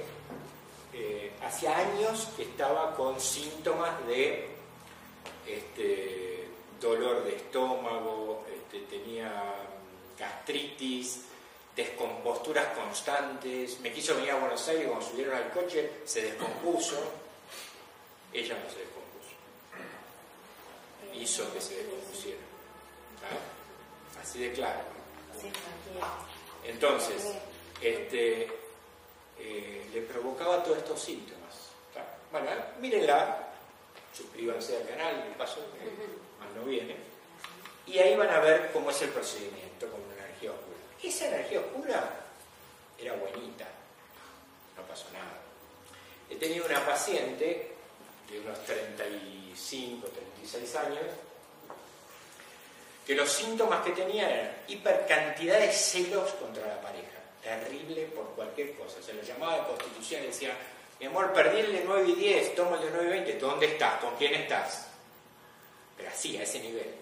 [0.91, 4.47] eh, hacía años que estaba con síntomas de
[5.45, 6.47] este,
[6.81, 9.53] dolor de estómago, este, tenía
[10.17, 11.25] gastritis,
[11.75, 16.97] descomposturas constantes, me quiso venir a Buenos Aires, cuando subieron al coche se descompuso,
[18.33, 18.97] ella no se descompuso
[21.13, 22.41] hizo que se descompusiera.
[23.21, 24.21] ¿tá?
[24.21, 24.81] Así de claro.
[26.65, 27.33] Entonces,
[27.81, 28.47] este,
[29.39, 31.37] eh, le provocaba todos estos síntomas.
[32.31, 33.47] Bueno, eh, mírenla,
[34.15, 35.85] suscríbanse al canal, de paso, que
[36.39, 36.95] más no viene,
[37.85, 40.77] y ahí van a ver cómo es el procedimiento con una energía oscura.
[41.01, 42.09] Esa energía oscura
[42.97, 43.67] era buenita,
[44.75, 45.41] no pasó nada.
[46.29, 47.71] He tenido una paciente
[48.29, 51.05] de unos 35, 36 años,
[53.07, 58.73] que los síntomas que tenía eran hipercantidad de celos contra la pareja, terrible por cualquier
[58.73, 59.01] cosa.
[59.01, 60.53] Se lo llamaba de constitución y decía,
[60.99, 63.65] mi amor, perdí el de 9 y 10, toma el de 9 y 20, ¿dónde
[63.67, 64.01] estás?
[64.01, 64.89] ¿Con quién estás?
[65.95, 66.95] Pero así, a ese nivel.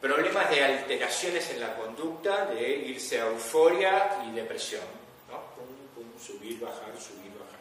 [0.00, 4.82] Problemas de alteraciones en la conducta, de irse a euforia y depresión.
[5.28, 5.40] ¿no?
[5.54, 7.60] Pum, pum, subir, bajar, subir, bajar.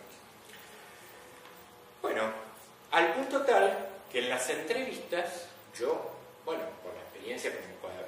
[2.02, 2.32] Bueno,
[2.92, 5.48] al punto tal que en las entrevistas,
[5.78, 6.12] yo,
[6.46, 6.64] bueno,
[7.22, 7.52] experiencia,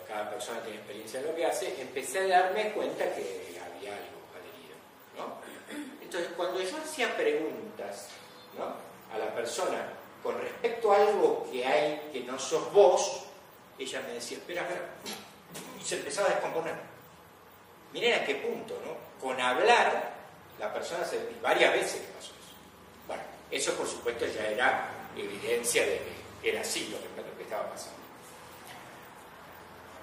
[0.08, 4.22] cada- persona tiene experiencia en lo que hace, empecé a darme cuenta que había algo
[4.34, 4.76] adherido,
[5.18, 5.38] ¿no?
[6.02, 8.08] Entonces, cuando yo hacía preguntas,
[8.58, 8.76] ¿no?
[9.14, 9.88] A la persona
[10.24, 13.26] con respecto a algo que hay que no sos vos,
[13.78, 14.82] ella me decía, espera, espera,
[15.80, 16.76] y se empezaba a descomponer.
[17.92, 18.96] Miren a qué punto, ¿no?
[19.22, 20.14] Con hablar,
[20.60, 21.20] la persona se...
[21.42, 22.56] varias veces me pasó eso.
[23.08, 26.02] Bueno, eso por supuesto ya era evidencia de
[26.42, 28.03] que era así que, lo que estaba pasando.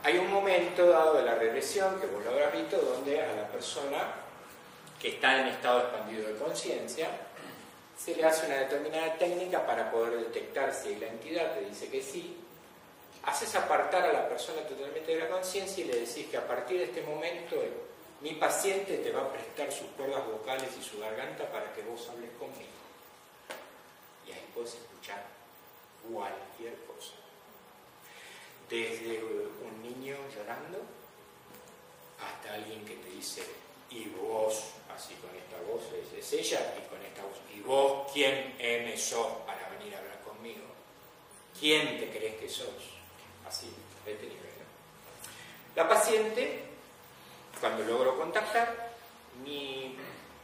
[0.02, 3.48] Hay un momento dado de la regresión, que vos lo habrás visto, donde a la
[3.48, 3.98] persona
[4.98, 7.08] que está en estado expandido de conciencia,
[7.98, 12.02] se le hace una determinada técnica para poder detectar si la entidad te dice que
[12.02, 12.36] sí,
[13.24, 16.78] haces apartar a la persona totalmente de la conciencia y le decís que a partir
[16.78, 17.56] de este momento
[18.22, 22.08] mi paciente te va a prestar sus cuerdas vocales y su garganta para que vos
[22.08, 22.80] hables conmigo.
[24.26, 25.24] Y ahí puedes escuchar
[26.10, 27.12] cualquier cosa.
[28.70, 30.78] Desde un niño llorando
[32.20, 33.44] hasta alguien que te dice,
[33.90, 35.82] y vos, así con esta voz,
[36.16, 40.20] es, ella, y con esta voz, y vos, ¿quién M sos para venir a hablar
[40.20, 40.62] conmigo?
[41.58, 42.68] ¿Quién te crees que sos?
[43.48, 43.72] Así,
[44.04, 44.40] de este nivel.
[45.74, 46.62] La paciente,
[47.60, 48.92] cuando logró contactar,
[49.44, 49.96] mi,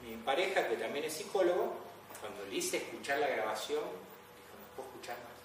[0.03, 1.77] mi pareja, que también es psicólogo,
[2.21, 5.36] cuando le hice escuchar la grabación, dijo, no puedo escuchar más.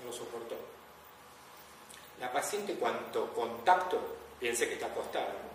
[0.00, 0.56] No lo soportó.
[2.20, 3.98] La paciente, cuanto contacto,
[4.38, 5.50] piense que está acostada, ¿no?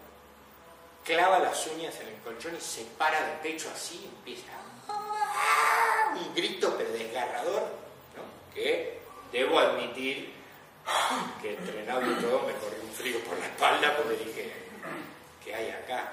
[1.06, 4.52] clava las uñas en el colchón y se para de pecho así y empieza
[6.16, 7.62] un grito pero desgarrador,
[8.16, 8.54] ¿no?
[8.54, 9.00] que
[9.32, 10.34] debo admitir
[11.42, 14.54] que entrenado y todo me corrió un frío por la espalda porque dije,
[15.44, 16.12] ¿qué hay acá?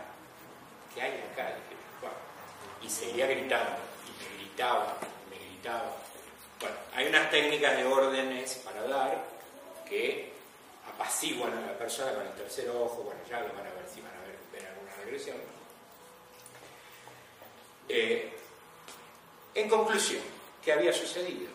[0.95, 1.55] ¿Qué hay acá?
[2.01, 2.17] "Bueno".
[2.83, 3.77] y seguía gritando,
[4.07, 5.97] y me gritaba, y me gritaba.
[6.63, 9.25] Bueno, hay unas técnicas de órdenes para dar
[9.89, 10.31] que
[10.95, 14.01] apaciguan a la persona con el tercer ojo, bueno, ya lo van a ver si
[14.01, 15.37] van a ver, ver alguna regresión.
[17.89, 18.33] Eh,
[19.57, 20.23] en conclusión,
[20.65, 21.51] ¿qué había sucedido?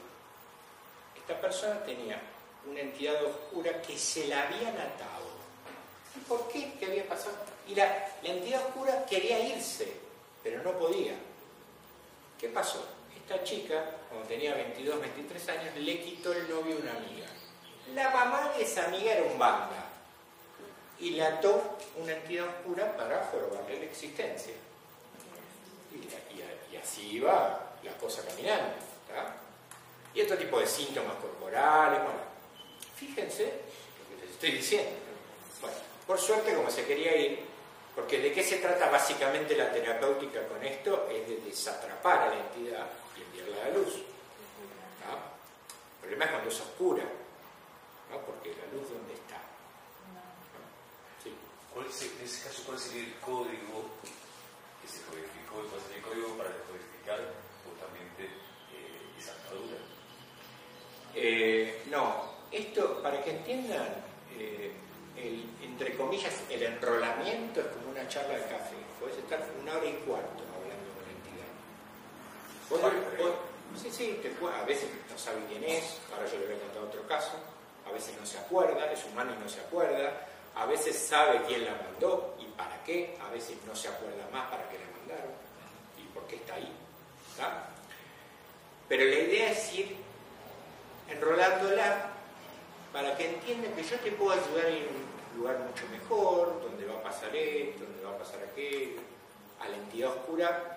[1.15, 2.21] Esta persona tenía
[2.69, 5.37] una entidad oscura que se la habían atado.
[6.17, 6.73] ¿Y por qué?
[6.79, 7.37] ¿Qué había pasado?
[7.65, 9.93] Y la, la entidad oscura quería irse,
[10.43, 11.13] pero no podía.
[12.37, 12.96] ¿Qué pasó?
[13.29, 17.27] Esta chica, cuando tenía 22, 23 años, le quitó el novio a una amiga.
[17.93, 19.83] La mamá de esa amiga era un banda
[20.97, 24.53] y le ató una entidad oscura para jorobarle la existencia.
[25.91, 28.75] Y, así iba la cosa caminando.
[29.09, 29.35] ¿tá?
[30.13, 32.19] Y otro tipo de síntomas corporales, bueno,
[32.95, 34.91] fíjense lo que les estoy diciendo.
[35.59, 35.75] Bueno,
[36.07, 37.41] por suerte, como se quería ir,
[37.93, 42.39] porque de qué se trata básicamente la terapéutica con esto, es de desatrapar a la
[42.39, 42.87] entidad
[43.17, 43.93] y enviarla a la luz.
[45.01, 45.11] ¿tá?
[45.13, 48.17] El problema es cuando es oscura, ¿no?
[48.21, 49.37] porque la luz, ¿dónde está?
[50.13, 50.21] ¿No?
[51.23, 51.33] Sí.
[51.73, 53.77] ¿Cuál es- en ese caso, ¿cuál sería el código
[54.81, 55.65] que se codificó?
[55.69, 57.19] ¿Cuál sería el código para descodificar
[57.65, 59.77] justamente eh, esa atadura?
[61.15, 63.87] Eh, no, esto, para que entiendan,
[64.37, 64.71] eh,
[65.17, 68.75] el, entre comillas, el enrolamiento es como una charla de café.
[68.99, 71.51] Puedes estar una hora y cuarto hablando con la entidad.
[72.69, 76.45] Vos- Vale, vos- sí, sí, te a veces no sabe quién es, ahora yo le
[76.47, 77.31] voy a contar otro caso,
[77.87, 81.63] a veces no se acuerda, es humano y no se acuerda, a veces sabe quién
[81.65, 85.31] la mandó y para qué, a veces no se acuerda más para qué la mandaron
[85.97, 86.71] y por qué está ahí.
[87.37, 87.69] ¿tá?
[88.89, 89.95] Pero la idea es ir
[91.09, 92.09] enrolándola
[92.91, 96.99] para que entienda que yo te puedo ayudar a un lugar mucho mejor, donde va
[96.99, 99.01] a pasar esto, donde va a pasar aquello.
[99.59, 100.76] A la entidad oscura,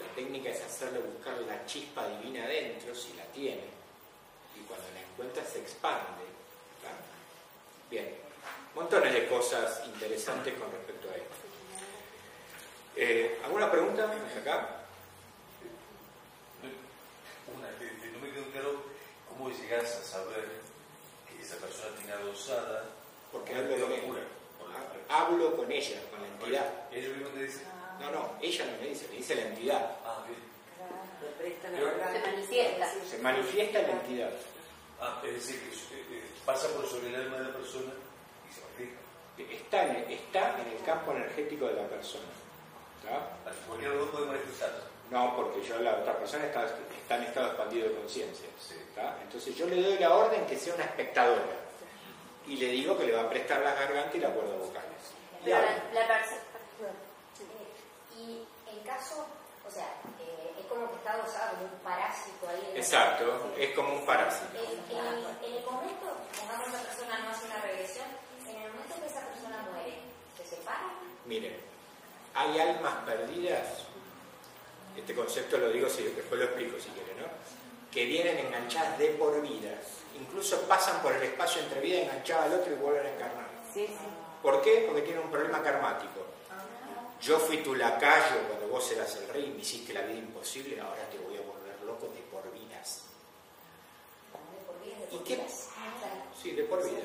[0.00, 3.64] la técnica es hacerle buscar la chispa divina adentro, si la tiene.
[4.56, 6.24] Y cuando la encuentra se expande.
[6.82, 6.90] ¿tá?
[7.90, 8.16] Bien,
[8.74, 11.34] montones de cosas interesantes con respecto a esto.
[12.96, 14.76] Eh, ¿Alguna pregunta acá?
[17.56, 18.82] Una, que, que no me quedó claro
[19.28, 20.48] cómo llegas a saber
[21.28, 22.84] que esa persona tiene adosada
[23.32, 24.26] Porque hablo con ella.
[25.08, 26.72] Hablo con ella, con la entidad.
[26.92, 29.96] Ellos mismos te dicen, No, no, ella no me dice, me dice la entidad.
[30.04, 30.40] ah, bien.
[31.72, 32.12] Le orgullo.
[32.12, 32.92] Se manifiesta.
[33.10, 34.30] Se manifiesta la entidad.
[35.00, 37.92] Ah, es decir, que eh, eh, pasa por sobre el alma de la persona
[38.48, 39.00] y se manifiesta.
[39.38, 42.24] Está en, está en el campo energético de la persona.
[43.04, 43.50] ¿tá?
[43.50, 44.80] Así cualquier lado puede manifestarse.
[45.10, 48.46] No, porque yo la otra persona está, está en estado expandido de conciencia.
[48.60, 48.74] Sí.
[49.22, 51.42] Entonces yo le doy la orden que sea una espectadora.
[52.46, 54.84] Y le digo que le va a prestar la garganta y la cuerda vocales.
[55.44, 55.70] Pero habla.
[55.94, 59.26] la, la perce- eh, y en caso,
[59.66, 59.86] o sea,
[60.18, 62.72] eh, es como que está adosado como un parásito ahí.
[62.74, 63.24] Exacto,
[63.54, 63.62] Sí.
[63.62, 64.58] es como un parásito.
[64.58, 66.06] En, en- en el momento,
[66.38, 68.06] pongamos esa persona no hace una regresión,
[68.46, 69.94] en el momento que esa persona muere,
[70.36, 70.90] ¿se separa?
[71.26, 71.56] Miren,
[72.34, 73.86] hay almas perdidas,
[74.96, 77.26] este concepto lo digo, si después lo explico si quieren, ¿no?
[77.92, 79.70] Que vienen enganchadas de por vida,
[80.18, 83.46] incluso pasan por el espacio entre vida enganchada al otro y vuelven a encarnar.
[83.72, 83.94] Sí, sí.
[84.42, 84.84] ¿Por qué?
[84.86, 86.26] Porque tienen un problema karmático.
[87.20, 91.08] Yo fui tu lacayo cuando vos eras el rey me hiciste la vida imposible, ahora
[91.10, 93.02] te voy a volver loco de por vidas.
[95.12, 95.36] ¿Y qué?
[95.36, 95.68] vidas.
[95.74, 96.22] Claro.
[96.42, 97.04] Sí, de por vidas.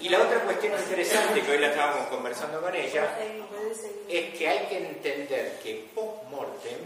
[0.00, 3.18] Y la otra cuestión interesante que hoy la estábamos conversando con ella
[4.08, 6.78] es que hay que entender que post-mortem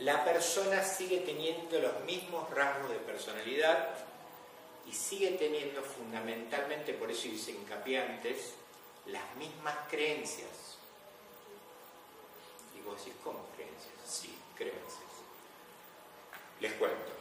[0.00, 3.90] la persona sigue teniendo los mismos rasgos de personalidad
[4.86, 8.54] y sigue teniendo fundamentalmente, por eso hice hincapié antes,
[9.06, 10.71] las mismas creencias.
[12.82, 13.94] Y vos decís, ¿cómo creencias?
[14.06, 15.12] Sí, creencias.
[16.60, 17.12] Les cuento.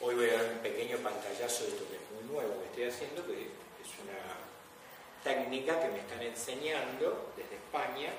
[0.00, 2.84] Hoy voy a dar un pequeño pantallazo de esto que es muy nuevo que estoy
[2.84, 4.38] haciendo, que es una
[5.24, 8.10] técnica que me están enseñando desde España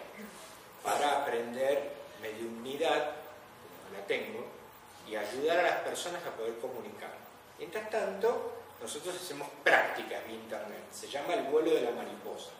[0.84, 4.46] para aprender mediunidad, como la tengo,
[5.08, 7.14] y ayudar a las personas a poder comunicar.
[7.58, 10.84] Mientras tanto, nosotros hacemos prácticas vía internet.
[10.92, 12.52] Se llama el vuelo de la mariposa.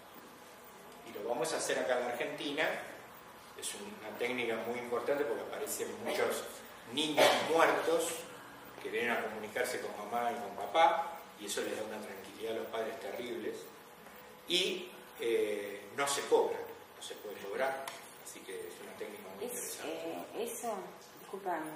[1.08, 2.68] Y lo vamos a hacer acá en Argentina.
[3.60, 6.44] Es una técnica muy importante porque aparecen muchos
[6.94, 8.08] niños muertos
[8.82, 12.54] que vienen a comunicarse con mamá y con papá y eso les da una tranquilidad
[12.54, 13.56] a los padres terribles.
[14.48, 14.90] Y
[15.20, 16.58] eh, no se cobra,
[16.96, 17.86] no se puede cobrar,
[18.26, 20.10] así que es una técnica muy Es, interesante.
[20.40, 20.74] eh, eso,
[21.20, 21.70] disculpame,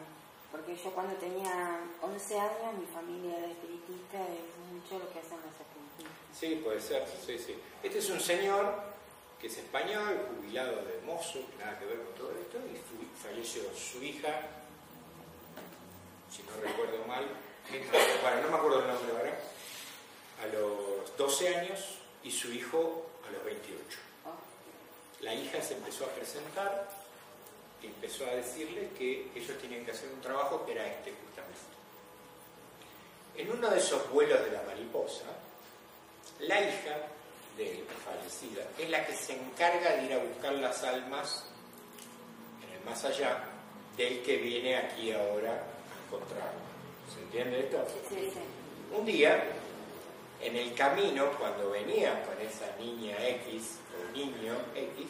[0.52, 5.38] porque yo cuando tenía 11 años, mi familia era espiritista, es mucho lo que hacen
[5.44, 6.18] los espiritistas.
[6.34, 7.56] Sí, puede ser, sí, sí.
[7.84, 8.74] Este es un señor
[9.48, 12.78] es español, jubilado de mozo, nada que ver con todo esto, y
[13.22, 14.41] falleció su hija,
[16.32, 17.26] si no recuerdo mal,
[18.22, 19.39] bueno, no me acuerdo el nombre ahora,
[20.41, 23.98] a los 12 años y su hijo a los 28.
[24.26, 26.89] Oh, La hija se empezó a presentar
[27.82, 31.62] y empezó a decirle que ellos tenían que hacer un trabajo que era este justamente.
[33.36, 35.26] En uno de esos vuelos de la mariposa,
[36.39, 36.98] la hija
[37.58, 41.45] de fallecida, es la que se encarga de ir a buscar las almas
[42.66, 43.43] en el más allá
[43.97, 46.62] del que viene aquí ahora a encontrarlo.
[47.14, 47.86] ¿Se entiende esto?
[48.10, 48.39] sí, sí.
[48.95, 49.43] Un día,
[50.39, 55.08] en el camino, cuando venía con esa niña X o niño X,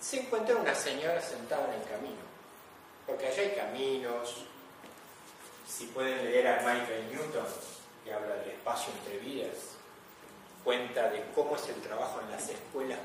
[0.00, 2.22] se encuentra una señora sentada en el camino.
[3.06, 4.44] Porque allá hay caminos.
[5.68, 7.46] Si pueden leer a Michael Newton,
[8.04, 9.73] que habla del espacio entre vidas,
[10.64, 12.98] cuenta de cómo es el trabajo en las escuelas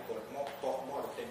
[0.62, 1.28] post-mortem,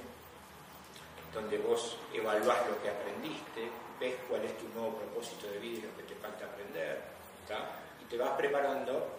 [1.33, 5.83] donde vos evaluás lo que aprendiste, ves cuál es tu nuevo propósito de vida y
[5.83, 7.03] lo que te falta aprender,
[7.49, 7.81] ¿tá?
[8.01, 9.18] y te vas preparando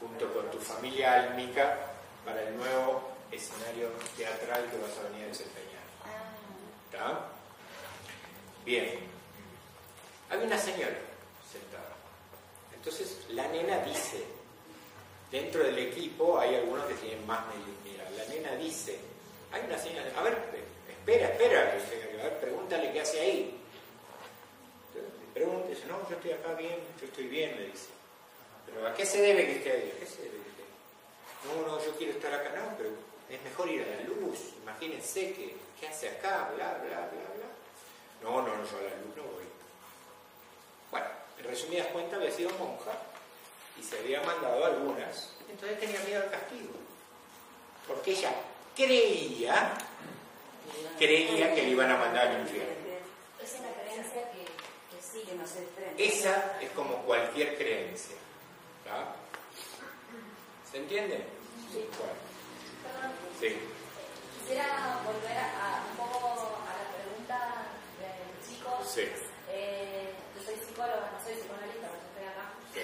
[0.00, 1.76] junto con tu familia álmica
[2.24, 5.82] para el nuevo escenario teatral que vas a venir a desempeñar.
[6.92, 7.28] ¿tá?
[8.64, 9.00] Bien,
[10.30, 10.96] hay una señora
[11.50, 11.96] sentada.
[12.74, 14.24] Entonces la nena dice,
[15.30, 18.10] dentro del equipo hay algunos que tienen más mediunidad.
[18.16, 18.98] La nena dice,
[19.52, 20.38] hay una señora, a ver,
[20.88, 23.60] espera, espera, dice, a ver, pregúntale qué hace ahí.
[24.88, 27.88] Entonces, pregunta, dice, no, yo estoy acá bien, yo estoy bien, le dice.
[28.66, 29.92] Pero ¿a qué se debe que esté ahí?
[29.96, 30.64] ¿A qué se debe que esté?
[31.44, 32.90] No, no, yo quiero estar acá, no, pero
[33.30, 36.50] es mejor ir a la luz, imagínense que, ¿qué hace acá?
[36.54, 37.48] Bla, bla, bla, bla.
[38.22, 39.44] No, no, no, yo a la luz no voy.
[40.90, 41.06] Bueno,
[41.38, 42.92] en resumidas cuentas había sido monja
[43.78, 46.70] y se había mandado algunas, entonces tenía miedo al castigo.
[47.86, 48.32] Porque ella
[48.76, 49.72] creía,
[50.98, 52.74] creía que le iban a mandar al infierno.
[53.42, 55.22] Esa es la creencia que, que sí.
[55.26, 56.04] Que no se desprende.
[56.04, 58.16] Esa es como cualquier creencia.
[58.84, 59.14] ¿tá?
[60.70, 61.24] ¿Se entiende?
[61.72, 61.86] Sí.
[61.96, 63.56] Bueno, sí.
[64.40, 67.38] Quisiera volver a, a un poco a la pregunta
[68.00, 68.70] del chico.
[68.86, 69.08] Sí.
[69.50, 72.52] Eh, yo soy psicóloga, no soy psicoanalista, pero yo estoy acá.
[72.74, 72.80] sí.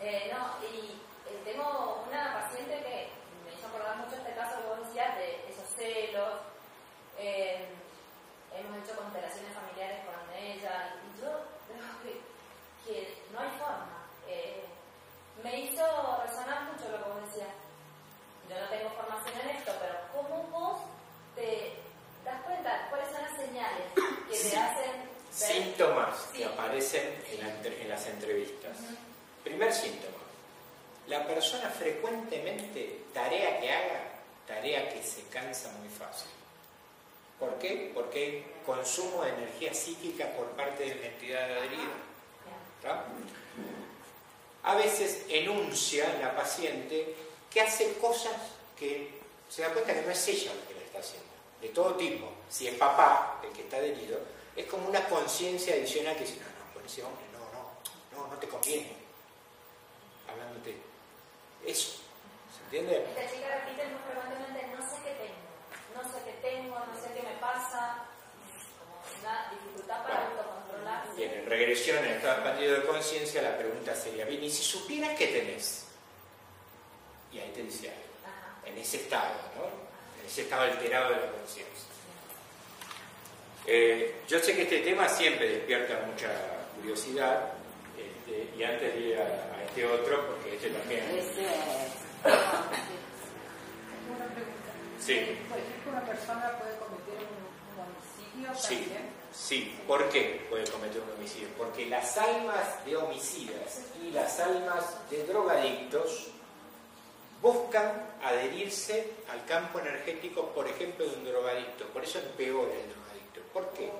[0.00, 3.10] Eh, no, y eh, tengo una paciente que
[3.44, 6.34] me hizo acordar mucho este caso que vos decías de esos celos.
[7.18, 7.66] Eh,
[8.54, 11.30] hemos hecho constelaciones familiares con ella y yo
[11.66, 12.20] creo que,
[12.86, 14.06] que no hay forma.
[14.28, 14.64] Eh,
[15.42, 15.84] me hizo
[16.24, 17.54] resonar mucho lo que vos decías.
[18.48, 20.80] Yo no tengo formación en esto, pero ¿cómo vos
[21.34, 21.74] te
[22.24, 23.84] das cuenta cuáles son las señales
[24.28, 24.50] que Sí.
[24.50, 25.08] te hacen ver?
[25.30, 26.38] Síntomas Sí.
[26.38, 28.76] que aparecen en, la en las entrevistas.
[29.44, 30.16] Primer síntoma.
[31.06, 34.00] La persona frecuentemente, tarea que haga,
[34.46, 36.30] tarea que se cansa muy fácil.
[37.38, 37.92] ¿Por qué?
[37.94, 41.94] Porque hay consumo de energía psíquica por parte de la entidad adherida.
[44.64, 47.14] A veces enuncia la paciente
[47.50, 48.34] que hace cosas
[48.78, 49.18] que
[49.48, 51.28] se da cuenta que no es ella la que la está haciendo,
[51.60, 52.28] de todo tipo.
[52.50, 54.18] Si es papá, el que está adherido,
[54.54, 58.34] es como una conciencia adicional que dice, no, no, con ese hombre, no, no, no,
[58.34, 59.07] no te conviene.
[61.68, 62.00] Eso.
[62.56, 63.04] ¿Se entiende?
[63.10, 65.36] Esta chica repite muy frecuentemente, no sé qué tengo,
[65.94, 68.06] no sé qué tengo, no sé qué me pasa,
[68.80, 71.14] como una dificultad para autocontrolarse.
[71.16, 75.18] Bien, en regresión, en estado expandido de conciencia, la pregunta sería, bien, ¿y si supieras
[75.18, 75.88] qué tenés?
[77.32, 78.02] Y ahí te dice algo.
[78.24, 78.66] Ajá.
[78.66, 79.64] en ese estado, ¿no?
[80.20, 81.84] en ese estado alterado de la conciencia.
[83.66, 86.30] Eh, yo sé que este tema siempre despierta mucha
[86.76, 87.52] curiosidad,
[87.98, 91.02] este, y antes de ir a este otro, porque este también...
[91.10, 91.52] ese es.
[94.08, 94.72] Una pregunta.
[95.00, 95.14] Sí.
[95.48, 99.10] Por ejemplo, una persona puede cometer un, un homicidio Sí, también.
[99.32, 99.78] sí.
[99.86, 101.48] ¿Por qué puede cometer un homicidio?
[101.56, 106.28] Porque las almas de homicidas y las almas de drogadictos
[107.40, 107.92] buscan
[108.24, 111.84] adherirse al campo energético, por ejemplo, de un drogadicto.
[111.86, 113.40] Por eso empeora el drogadicto.
[113.52, 113.90] ¿Por qué?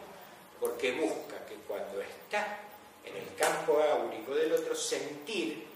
[0.59, 2.59] Porque busca que cuando está
[3.05, 5.68] en el campo áurico del otro, sentir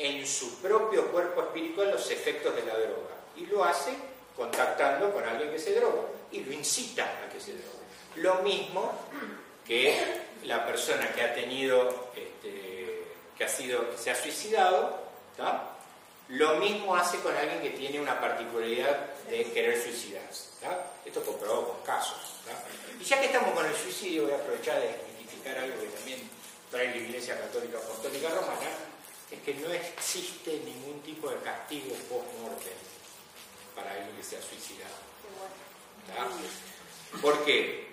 [0.00, 3.16] en su propio cuerpo espiritual los efectos de la droga.
[3.36, 3.94] Y lo hace
[4.34, 7.68] contactando con alguien que se droga y lo incita a que se drogue.
[8.16, 8.92] Lo mismo
[9.66, 9.94] que
[10.44, 13.04] la persona que ha tenido, este,
[13.36, 15.00] que ha sido, que se ha suicidado,
[15.36, 15.76] ¿tá?
[16.28, 20.48] lo mismo hace con alguien que tiene una particularidad de querer suicidarse.
[20.62, 20.92] ¿tá?
[21.04, 22.40] Esto comprobado con casos.
[22.46, 22.52] ¿tá?
[22.98, 26.20] Y ya que estamos con el suicidio, voy a aprovechar de desmitificar algo que también
[26.70, 28.70] trae la Iglesia Católica Apostólica Romana,
[29.30, 32.72] es que no existe ningún tipo de castigo post-mortem
[33.74, 34.94] para alguien que se ha suicidado.
[37.22, 37.88] ¿Por qué?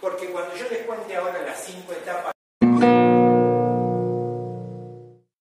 [0.00, 2.34] Porque cuando yo les cuente ahora las cinco etapas